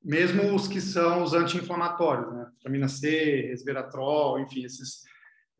[0.04, 2.48] mesmo os que são os anti-inflamatórios, né?
[2.58, 5.04] vitamina C, resveratrol, enfim, esses,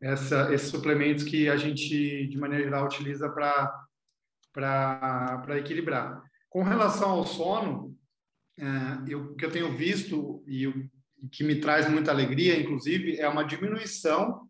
[0.00, 3.88] essa, esses suplementos que a gente, de maneira geral, utiliza para
[5.58, 6.22] equilibrar.
[6.48, 7.96] Com relação ao sono,
[8.58, 8.64] é,
[9.08, 10.88] eu, o que eu tenho visto e o
[11.30, 14.48] que me traz muita alegria, inclusive, é uma diminuição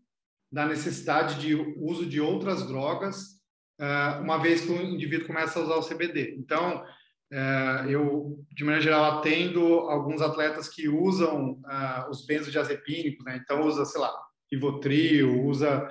[0.51, 3.41] da necessidade de uso de outras drogas,
[3.79, 6.37] é, uma vez que o indivíduo começa a usar o CBD.
[6.39, 6.85] Então,
[7.33, 11.61] é, eu, de maneira geral, atendo alguns atletas que usam
[12.09, 13.41] os benzodiazepínicos, né?
[13.43, 14.15] então usa, sei lá,
[14.51, 15.89] Rivotril, usa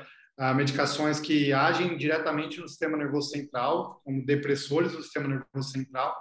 [0.56, 6.14] medicações que agem diretamente no sistema nervoso central, como depressores do sistema nervoso central,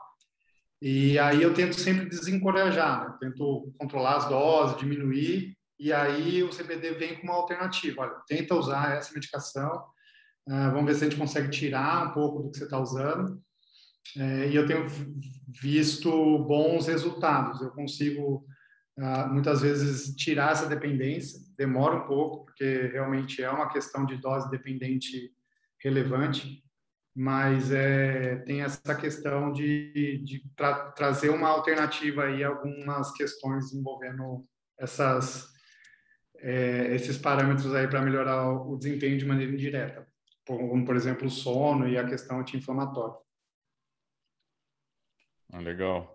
[0.86, 3.16] e aí eu tento sempre desencorajar, né?
[3.18, 8.02] tento controlar as doses, diminuir, e aí o CBD vem com uma alternativa.
[8.02, 9.84] Olha, tenta usar essa medicação,
[10.46, 13.42] uh, vamos ver se a gente consegue tirar um pouco do que você está usando.
[14.14, 14.86] Uh, e eu tenho
[15.48, 17.62] visto bons resultados.
[17.62, 18.44] Eu consigo
[18.98, 21.40] uh, muitas vezes tirar essa dependência.
[21.56, 25.32] Demora um pouco, porque realmente é uma questão de dose dependente
[25.78, 26.64] relevante
[27.14, 34.44] mas é, tem essa questão de, de tra trazer uma alternativa aí algumas questões envolvendo
[34.76, 35.48] essas,
[36.38, 40.08] é, esses parâmetros aí para melhorar o desempenho de maneira indireta,
[40.44, 43.14] como, por exemplo, o sono e a questão anti-inflamatória.
[45.52, 46.13] Ah, legal.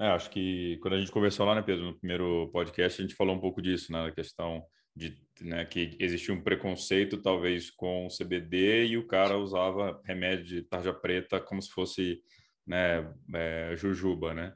[0.00, 3.14] É, acho que quando a gente conversou lá, né, Pedro, no primeiro podcast, a gente
[3.14, 4.64] falou um pouco disso, né, da questão
[4.96, 10.44] de né, que existia um preconceito talvez com o CBD e o cara usava remédio
[10.46, 12.22] de tarja preta como se fosse
[12.66, 14.54] né, é, jujuba, né?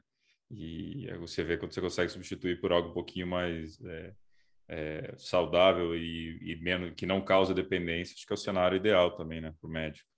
[0.49, 4.13] E você vê quando você consegue substituir por algo um pouquinho mais é,
[4.67, 9.15] é, saudável e, e, menos que não causa dependência, acho que é o cenário ideal
[9.15, 10.09] também, né, para o médico.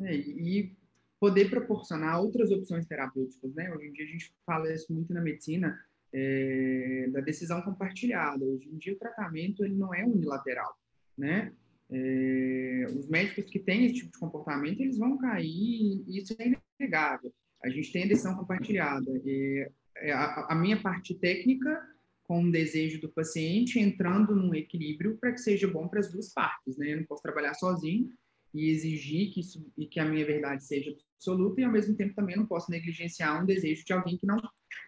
[0.00, 0.76] É, e
[1.24, 3.72] poder proporcionar outras opções terapêuticas, né?
[3.72, 5.74] Hoje em dia a gente fala isso muito na medicina,
[6.12, 8.44] é, da decisão compartilhada.
[8.44, 10.78] Hoje em dia o tratamento ele não é unilateral,
[11.16, 11.50] né?
[11.90, 17.32] É, os médicos que têm esse tipo de comportamento eles vão cair isso é inegável.
[17.64, 19.10] A gente tem a decisão compartilhada.
[19.26, 21.80] É, a, a minha parte técnica
[22.24, 26.34] com o desejo do paciente entrando num equilíbrio para que seja bom para as duas
[26.34, 26.92] partes, né?
[26.92, 28.12] Eu não posso trabalhar sozinho
[28.54, 30.94] e exigir que isso e que a minha verdade seja
[31.24, 34.36] absoluta e ao mesmo tempo também não posso negligenciar um desejo de alguém que não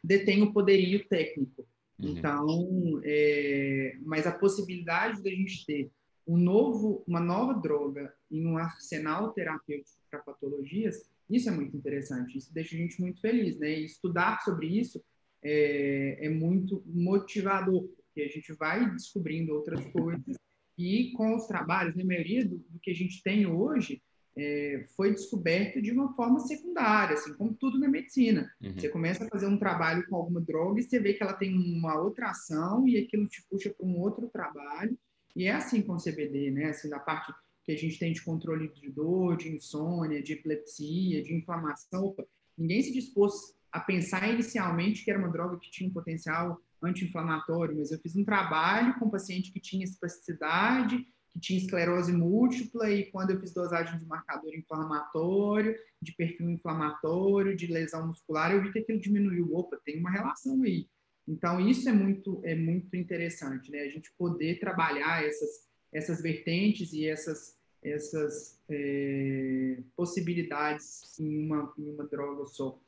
[0.04, 1.66] detém o poderio técnico.
[1.98, 2.08] Uhum.
[2.10, 5.90] Então, é, mas a possibilidade da gente ter
[6.26, 12.36] um novo, uma nova droga em um arsenal terapêutico para patologias, isso é muito interessante.
[12.36, 13.80] Isso deixa a gente muito feliz, né?
[13.80, 15.02] E estudar sobre isso
[15.42, 20.36] é, é muito motivador, porque a gente vai descobrindo outras coisas
[20.78, 24.02] e com os trabalhos, na né, maioria do, do que a gente tem hoje,
[24.36, 28.52] é, foi descoberto de uma forma secundária, assim, como tudo na medicina.
[28.60, 28.74] Uhum.
[28.74, 31.54] Você começa a fazer um trabalho com alguma droga e você vê que ela tem
[31.54, 34.96] uma outra ação e aquilo te puxa para um outro trabalho.
[35.34, 36.66] E é assim com o CBD, né?
[36.66, 37.32] Assim, da parte
[37.64, 42.04] que a gente tem de controle de dor, de insônia, de epilepsia, de inflamação.
[42.04, 42.24] Opa,
[42.56, 47.76] ninguém se dispôs a pensar inicialmente que era uma droga que tinha um potencial anti-inflamatório,
[47.76, 51.06] mas eu fiz um trabalho com um paciente que tinha espasticidade
[51.36, 57.54] que tinha esclerose múltipla e quando eu fiz dosagem de marcador inflamatório, de perfil inflamatório,
[57.54, 59.54] de lesão muscular, eu vi que aquilo diminuiu.
[59.54, 60.88] Opa, tem uma relação aí.
[61.28, 63.80] Então isso é muito é muito interessante, né?
[63.80, 71.90] A gente poder trabalhar essas essas vertentes e essas essas é, possibilidades em uma em
[71.90, 72.80] uma droga só.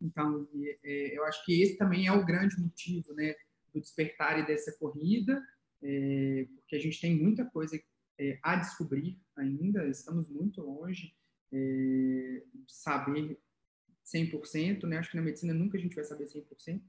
[0.00, 0.48] Então
[0.84, 3.34] é, eu acho que esse também é o grande motivo, né,
[3.74, 5.42] do despertar e dessa corrida
[5.82, 7.80] é, porque a gente tem muita coisa
[8.18, 11.14] é, a descobrir ainda, estamos muito longe
[11.52, 13.38] é, de saber
[14.04, 14.98] 100%, né?
[14.98, 16.80] Acho que na medicina nunca a gente vai saber 100%.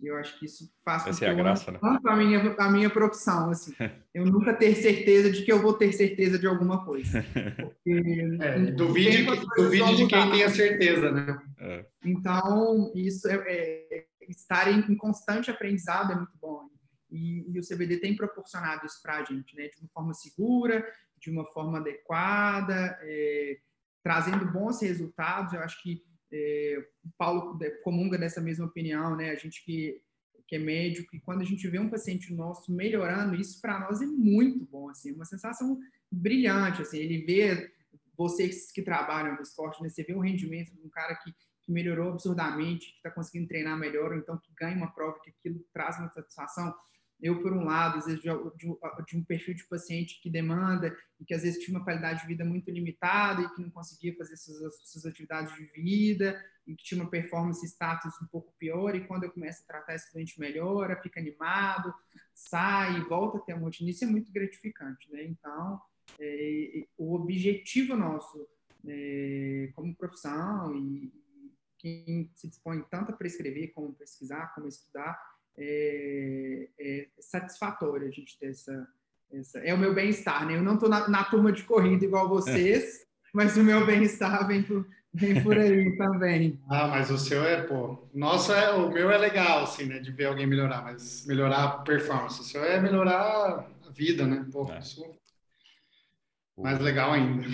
[0.00, 1.78] E eu acho que isso faz Essa é a graça, né?
[1.80, 3.72] a minha, a minha profissão, assim.
[4.12, 7.22] eu nunca ter certeza de que eu vou ter certeza de alguma coisa.
[7.56, 9.24] Porque, é, duvide,
[9.56, 11.40] duvide de quem tem a certeza, né?
[11.60, 11.86] É.
[12.04, 16.68] Então, isso é, é estar em, em constante aprendizado é muito bom.
[17.12, 19.68] E, e o CBD tem proporcionado isso para a gente, né?
[19.68, 20.86] De uma forma segura,
[21.18, 23.58] de uma forma adequada, é,
[24.02, 25.52] trazendo bons resultados.
[25.52, 26.02] Eu acho que
[26.32, 29.30] é, o Paulo comunga dessa mesma opinião, né?
[29.30, 30.00] A gente que,
[30.46, 34.00] que é médico, e quando a gente vê um paciente nosso melhorando, isso para nós
[34.00, 35.78] é muito bom, assim, uma sensação
[36.10, 37.72] brilhante, assim, ele vê
[38.16, 39.88] vocês que trabalham no esporte, né?
[39.88, 41.32] Você vê o rendimento de um cara que
[41.62, 45.30] que melhorou absurdamente, que está conseguindo treinar melhor, ou então que ganha uma prova que
[45.30, 46.74] aquilo traz uma satisfação.
[47.22, 50.94] Eu, por um lado, às vezes, de, de, de, um perfil de paciente que demanda
[51.20, 54.14] e que às vezes tinha uma qualidade de vida muito limitada e que não conseguia
[54.16, 58.96] fazer suas, suas atividades de vida e que tinha uma performance status um pouco pior.
[58.96, 61.94] E quando eu começo a tratar esse doente melhora, fica animado,
[62.34, 63.90] sai, volta a ter uma rotina.
[63.90, 65.22] Isso é muito gratificante, né?
[65.22, 65.80] Então,
[66.18, 68.48] é, o objetivo nosso
[68.88, 71.12] é, como profissão e
[71.78, 75.20] quem se dispõe tanto a prescrever como pesquisar, como estudar,
[75.58, 78.88] é, é satisfatório a gente ter essa,
[79.32, 80.56] essa é o meu bem-estar, né?
[80.56, 84.62] Eu não estou na, na, turma de corrida igual vocês, mas o meu bem-estar vem
[84.62, 86.60] por, vem por aí também.
[86.68, 90.10] Ah, mas o seu é, pô, nossa, é, o meu é legal, assim, né, de
[90.10, 94.46] ver alguém melhorar, mas melhorar a performance, o seu é melhorar a vida, né?
[94.50, 94.78] Pô, é.
[94.78, 95.02] isso
[96.56, 97.46] mais legal ainda.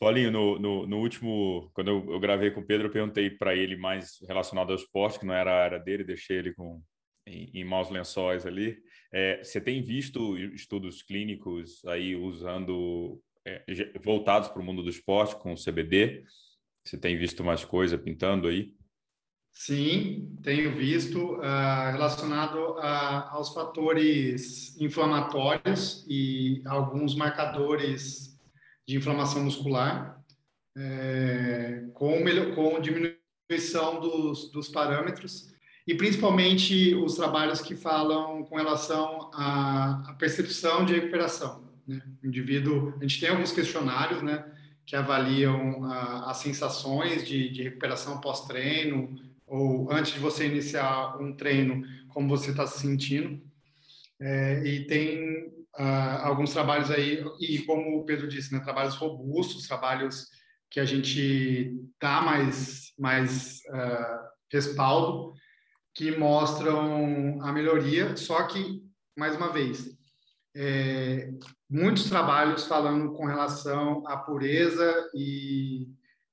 [0.00, 3.54] Paulinho, no, no, no, último, quando eu, eu, gravei com o Pedro, eu perguntei para
[3.54, 6.82] ele mais relacionado ao esporte, que não era a área dele, deixei ele com,
[7.26, 8.78] em, em maus lençóis ali.
[9.12, 13.62] É, você tem visto estudos clínicos aí usando, é,
[14.02, 16.24] voltados para o mundo do esporte com o CBD?
[16.82, 18.74] Você tem visto mais coisa pintando aí?
[19.52, 28.29] Sim, tenho visto uh, relacionado a, aos fatores inflamatórios e alguns marcadores
[28.90, 30.20] de inflamação muscular,
[30.76, 32.24] é, com,
[32.56, 35.54] com diminuição dos, dos parâmetros
[35.86, 41.70] e principalmente os trabalhos que falam com relação à, à percepção de recuperação.
[41.86, 42.02] Né?
[42.20, 44.44] O indivíduo, a gente tem alguns questionários, né,
[44.84, 49.14] que avaliam a, as sensações de, de recuperação pós-treino
[49.46, 53.40] ou antes de você iniciar um treino, como você está se sentindo.
[54.18, 59.66] É, e tem uh, alguns trabalhos aí, e como o Pedro disse, né, trabalhos robustos,
[59.66, 60.26] trabalhos
[60.70, 65.34] que a gente dá mais, mais uh, respaldo,
[65.94, 68.82] que mostram a melhoria, só que,
[69.16, 69.98] mais uma vez,
[70.56, 71.30] é,
[71.68, 75.88] muitos trabalhos falando com relação à pureza e,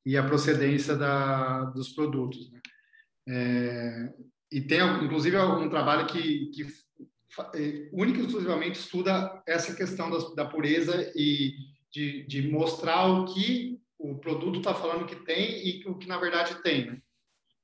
[0.05, 2.51] e à procedência da, dos produtos.
[2.51, 2.59] Né?
[3.29, 4.13] É,
[4.51, 6.65] e tem, inclusive, um trabalho que, que
[7.91, 11.53] única e exclusivamente estuda essa questão da, pureza e
[11.91, 16.17] de, de, mostrar o que o produto está falando que tem e o que na
[16.17, 17.01] verdade tem, né?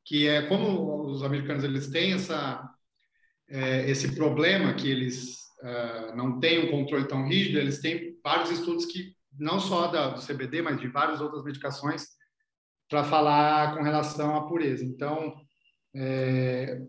[0.05, 2.69] que é como os americanos eles têm essa
[3.49, 8.51] é, esse problema que eles uh, não têm um controle tão rígido, eles têm vários
[8.51, 12.07] estudos que não só da, do CBD, mas de várias outras medicações
[12.89, 14.83] para falar com relação à pureza.
[14.83, 15.35] Então,
[15.95, 16.79] é,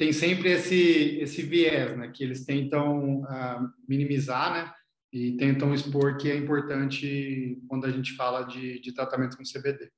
[0.00, 4.74] tem sempre esse esse viés, né, que eles tentam uh, minimizar, né,
[5.12, 9.92] e tentam expor que é importante quando a gente fala de, de tratamento com CBD.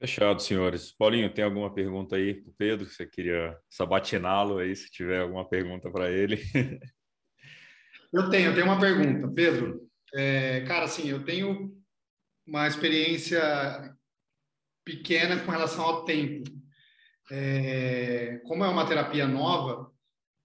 [0.00, 0.92] Fechado, senhores.
[0.92, 2.86] Paulinho, tem alguma pergunta aí para o Pedro?
[2.86, 6.36] Você queria sabatiná-lo aí, se tiver alguma pergunta para ele?
[8.12, 9.32] eu tenho, eu tenho uma pergunta.
[9.34, 9.80] Pedro,
[10.14, 11.76] é, cara, assim, eu tenho
[12.46, 13.96] uma experiência
[14.84, 16.63] pequena com relação ao tempo
[17.30, 19.92] é, como é uma terapia nova,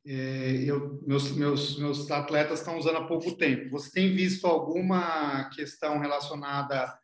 [0.06, 3.70] é, eu, meus, meus, meus atletas estão usando há pouco tempo.
[3.72, 6.98] Você tem visto alguma questão relacionada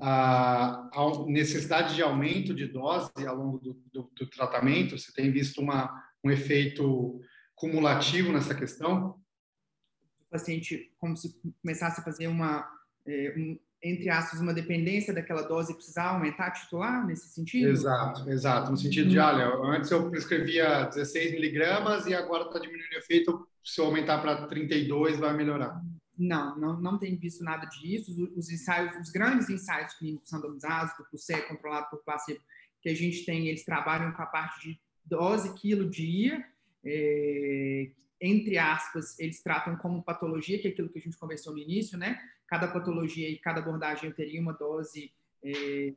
[0.00, 0.90] à
[1.26, 4.98] necessidade de aumento de dose ao longo do, do, do tratamento?
[4.98, 5.90] Você tem visto uma,
[6.24, 7.20] um efeito
[7.54, 9.20] cumulativo nessa questão?
[10.26, 12.68] O paciente, como se começasse a fazer uma,
[13.06, 13.34] é,
[13.82, 17.68] entre aspas, uma dependência daquela dose e precisar aumentar a titular nesse sentido?
[17.68, 18.70] Exato, exato.
[18.70, 23.48] No sentido de, olha, antes eu prescrevia 16 miligramas e agora está diminuindo o efeito,
[23.64, 25.80] se eu aumentar para 32 vai melhorar.
[26.18, 28.30] Não, não, não tem visto nada disso.
[28.36, 32.40] Os ensaios, os grandes ensaios clínicos randomizados, do PUSE, controlado por placebo,
[32.82, 36.44] que a gente tem, eles trabalham com a parte de dose quilo-dia,
[36.84, 37.90] é,
[38.20, 41.96] entre aspas, eles tratam como patologia, que é aquilo que a gente conversou no início,
[41.96, 42.18] né?
[42.50, 45.12] Cada patologia e cada abordagem eu teria uma dose
[45.42, 45.94] é,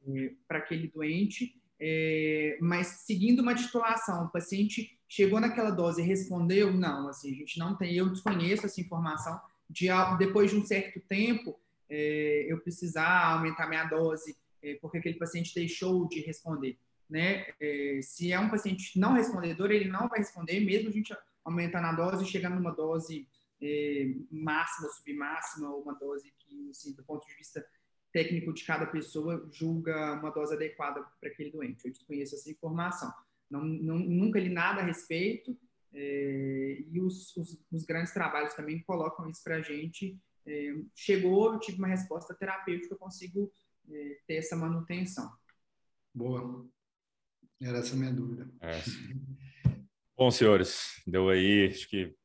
[0.47, 6.71] para aquele doente, é, mas seguindo uma titulação, o paciente chegou naquela dose e respondeu,
[6.71, 9.39] não, assim, a gente não tem, eu desconheço essa informação,
[9.69, 11.59] de depois de um certo tempo,
[11.89, 16.77] é, eu precisar aumentar minha dose, é, porque aquele paciente deixou de responder,
[17.09, 17.45] né?
[17.59, 21.87] É, se é um paciente não respondedor, ele não vai responder, mesmo a gente aumentando
[21.87, 23.27] a dose chegando numa dose
[23.61, 27.65] é, máxima, submáxima, ou uma dose que, assim, do ponto de vista
[28.11, 31.85] técnico de cada pessoa, julga uma dose adequada para aquele doente.
[31.85, 33.11] Eu desconheço essa informação.
[33.49, 35.57] Não, não, nunca li nada a respeito,
[35.93, 40.17] é, e os, os, os, grandes trabalhos também colocam isso para a gente.
[40.45, 43.51] É, chegou, eu tive uma resposta terapêutica, eu consigo
[43.89, 45.31] é, ter essa manutenção.
[46.13, 46.67] Boa.
[47.61, 48.49] Era essa a minha dúvida.
[48.59, 48.71] É.
[50.17, 52.15] Bom, senhores, deu aí, acho que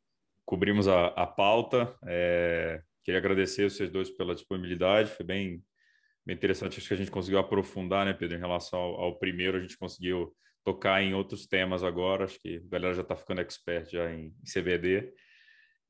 [0.45, 1.97] cobrimos a, a pauta.
[2.05, 5.65] É, queria agradecer vocês dois pela disponibilidade, foi bem,
[6.27, 6.79] bem interessante.
[6.79, 9.79] Acho que a gente conseguiu aprofundar, né, Pedro, em relação ao, ao primeiro, a gente
[9.79, 12.25] conseguiu tocar em outros temas agora.
[12.25, 15.11] Acho que a galera já está ficando expert já em, em CBD.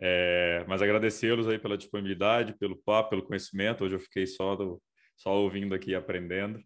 [0.01, 3.82] É, mas agradecê-los aí pela disponibilidade, pelo papo, pelo conhecimento.
[3.82, 4.81] Hoje eu fiquei só, do,
[5.16, 6.62] só ouvindo aqui e aprendendo.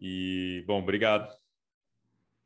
[0.00, 1.30] E, bom, obrigado.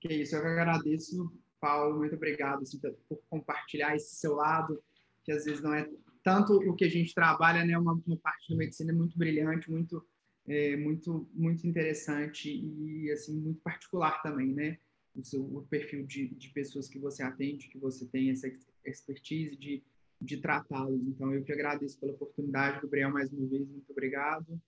[0.01, 1.97] Que isso, eu que agradeço, Paulo.
[1.97, 4.83] Muito obrigado assim, por compartilhar esse seu lado,
[5.25, 5.89] que às vezes não é
[6.25, 7.79] tanto o que a gente trabalha, né?
[7.79, 10.05] Uma, uma parte da medicina muito brilhante, muito,
[10.49, 14.79] é, muito, muito interessante e assim muito particular também, né?
[15.15, 18.51] O, seu, o perfil de, de pessoas que você atende, que você tem essa
[18.85, 19.85] expertise de,
[20.21, 21.07] de tratá-los.
[21.07, 24.61] Então, eu que agradeço pela oportunidade, Gabriel, mais uma vez, muito obrigado.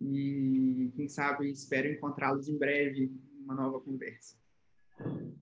[0.00, 3.12] E, quem sabe, espero encontrá-los em breve,
[3.44, 4.34] uma nova conversa.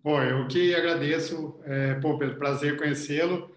[0.03, 1.59] Pô, eu que agradeço.
[1.63, 3.54] É, pô, Pedro, prazer conhecê-lo.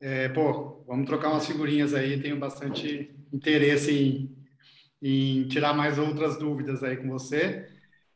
[0.00, 2.20] É, pô, vamos trocar umas figurinhas aí.
[2.20, 4.36] Tenho bastante interesse em,
[5.02, 7.68] em tirar mais outras dúvidas aí com você.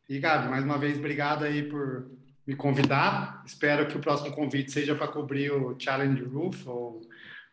[0.09, 2.09] E, Gabi, mais uma vez, obrigado aí por
[2.45, 3.43] me convidar.
[3.45, 7.01] Espero que o próximo convite seja para cobrir o Challenge Roof ou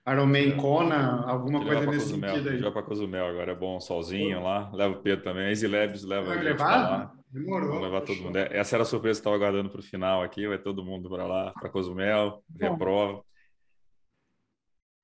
[0.07, 2.59] Ironman Kona, alguma coisa nesse Cozumel, sentido aí.
[2.59, 4.71] Já para Cozumel agora, é bom, solzinho lá.
[4.73, 5.49] Leva o Pedro também.
[5.49, 7.13] Easy Labs leva Vai levar?
[7.31, 7.69] Demorou.
[7.69, 8.37] Vamos levar todo mundo.
[8.37, 10.47] Essa era a surpresa que estava aguardando para o final aqui.
[10.47, 13.23] Vai todo mundo para lá, para Cozumel, ver a prova.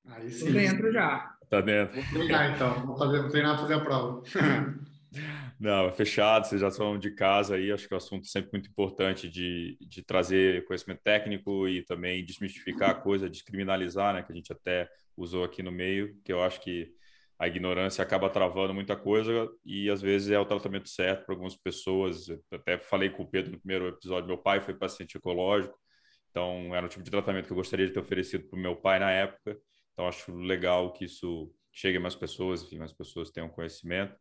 [0.09, 0.47] Aí sim.
[0.47, 1.35] Tô dentro já.
[1.49, 2.01] Tá dentro.
[2.01, 2.87] Vou treinar então.
[2.87, 4.23] Vou, fazer, vou treinar para fazer a prova.
[5.59, 8.51] Não, é fechado, vocês já são de casa aí, acho que o assunto é sempre
[8.53, 14.31] muito importante de, de trazer conhecimento técnico e também desmistificar a coisa, descriminalizar, né, que
[14.31, 16.93] a gente até usou aqui no meio, que eu acho que
[17.39, 21.57] a ignorância acaba travando muita coisa e às vezes é o tratamento certo para algumas
[21.57, 22.29] pessoas.
[22.29, 25.77] Eu até falei com o Pedro no primeiro episódio, meu pai foi paciente ecológico,
[26.31, 28.77] então era o tipo de tratamento que eu gostaria de ter oferecido para o meu
[28.77, 29.57] pai na época.
[29.99, 34.15] Então acho legal que isso chegue a mais pessoas, enfim, mais pessoas tenham conhecimento.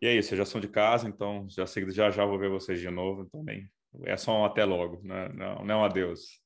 [0.00, 2.78] E é isso, vocês já são de casa, então já, já já vou ver vocês
[2.78, 3.22] de novo.
[3.22, 3.68] Então, nem,
[4.04, 5.28] é só um até logo, né?
[5.30, 6.40] não, não é um adeus.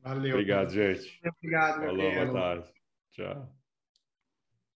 [0.00, 0.34] Valeu.
[0.34, 1.20] Obrigado, gente.
[1.26, 2.72] Obrigado, Falou, boa tarde.
[3.10, 3.57] Tchau.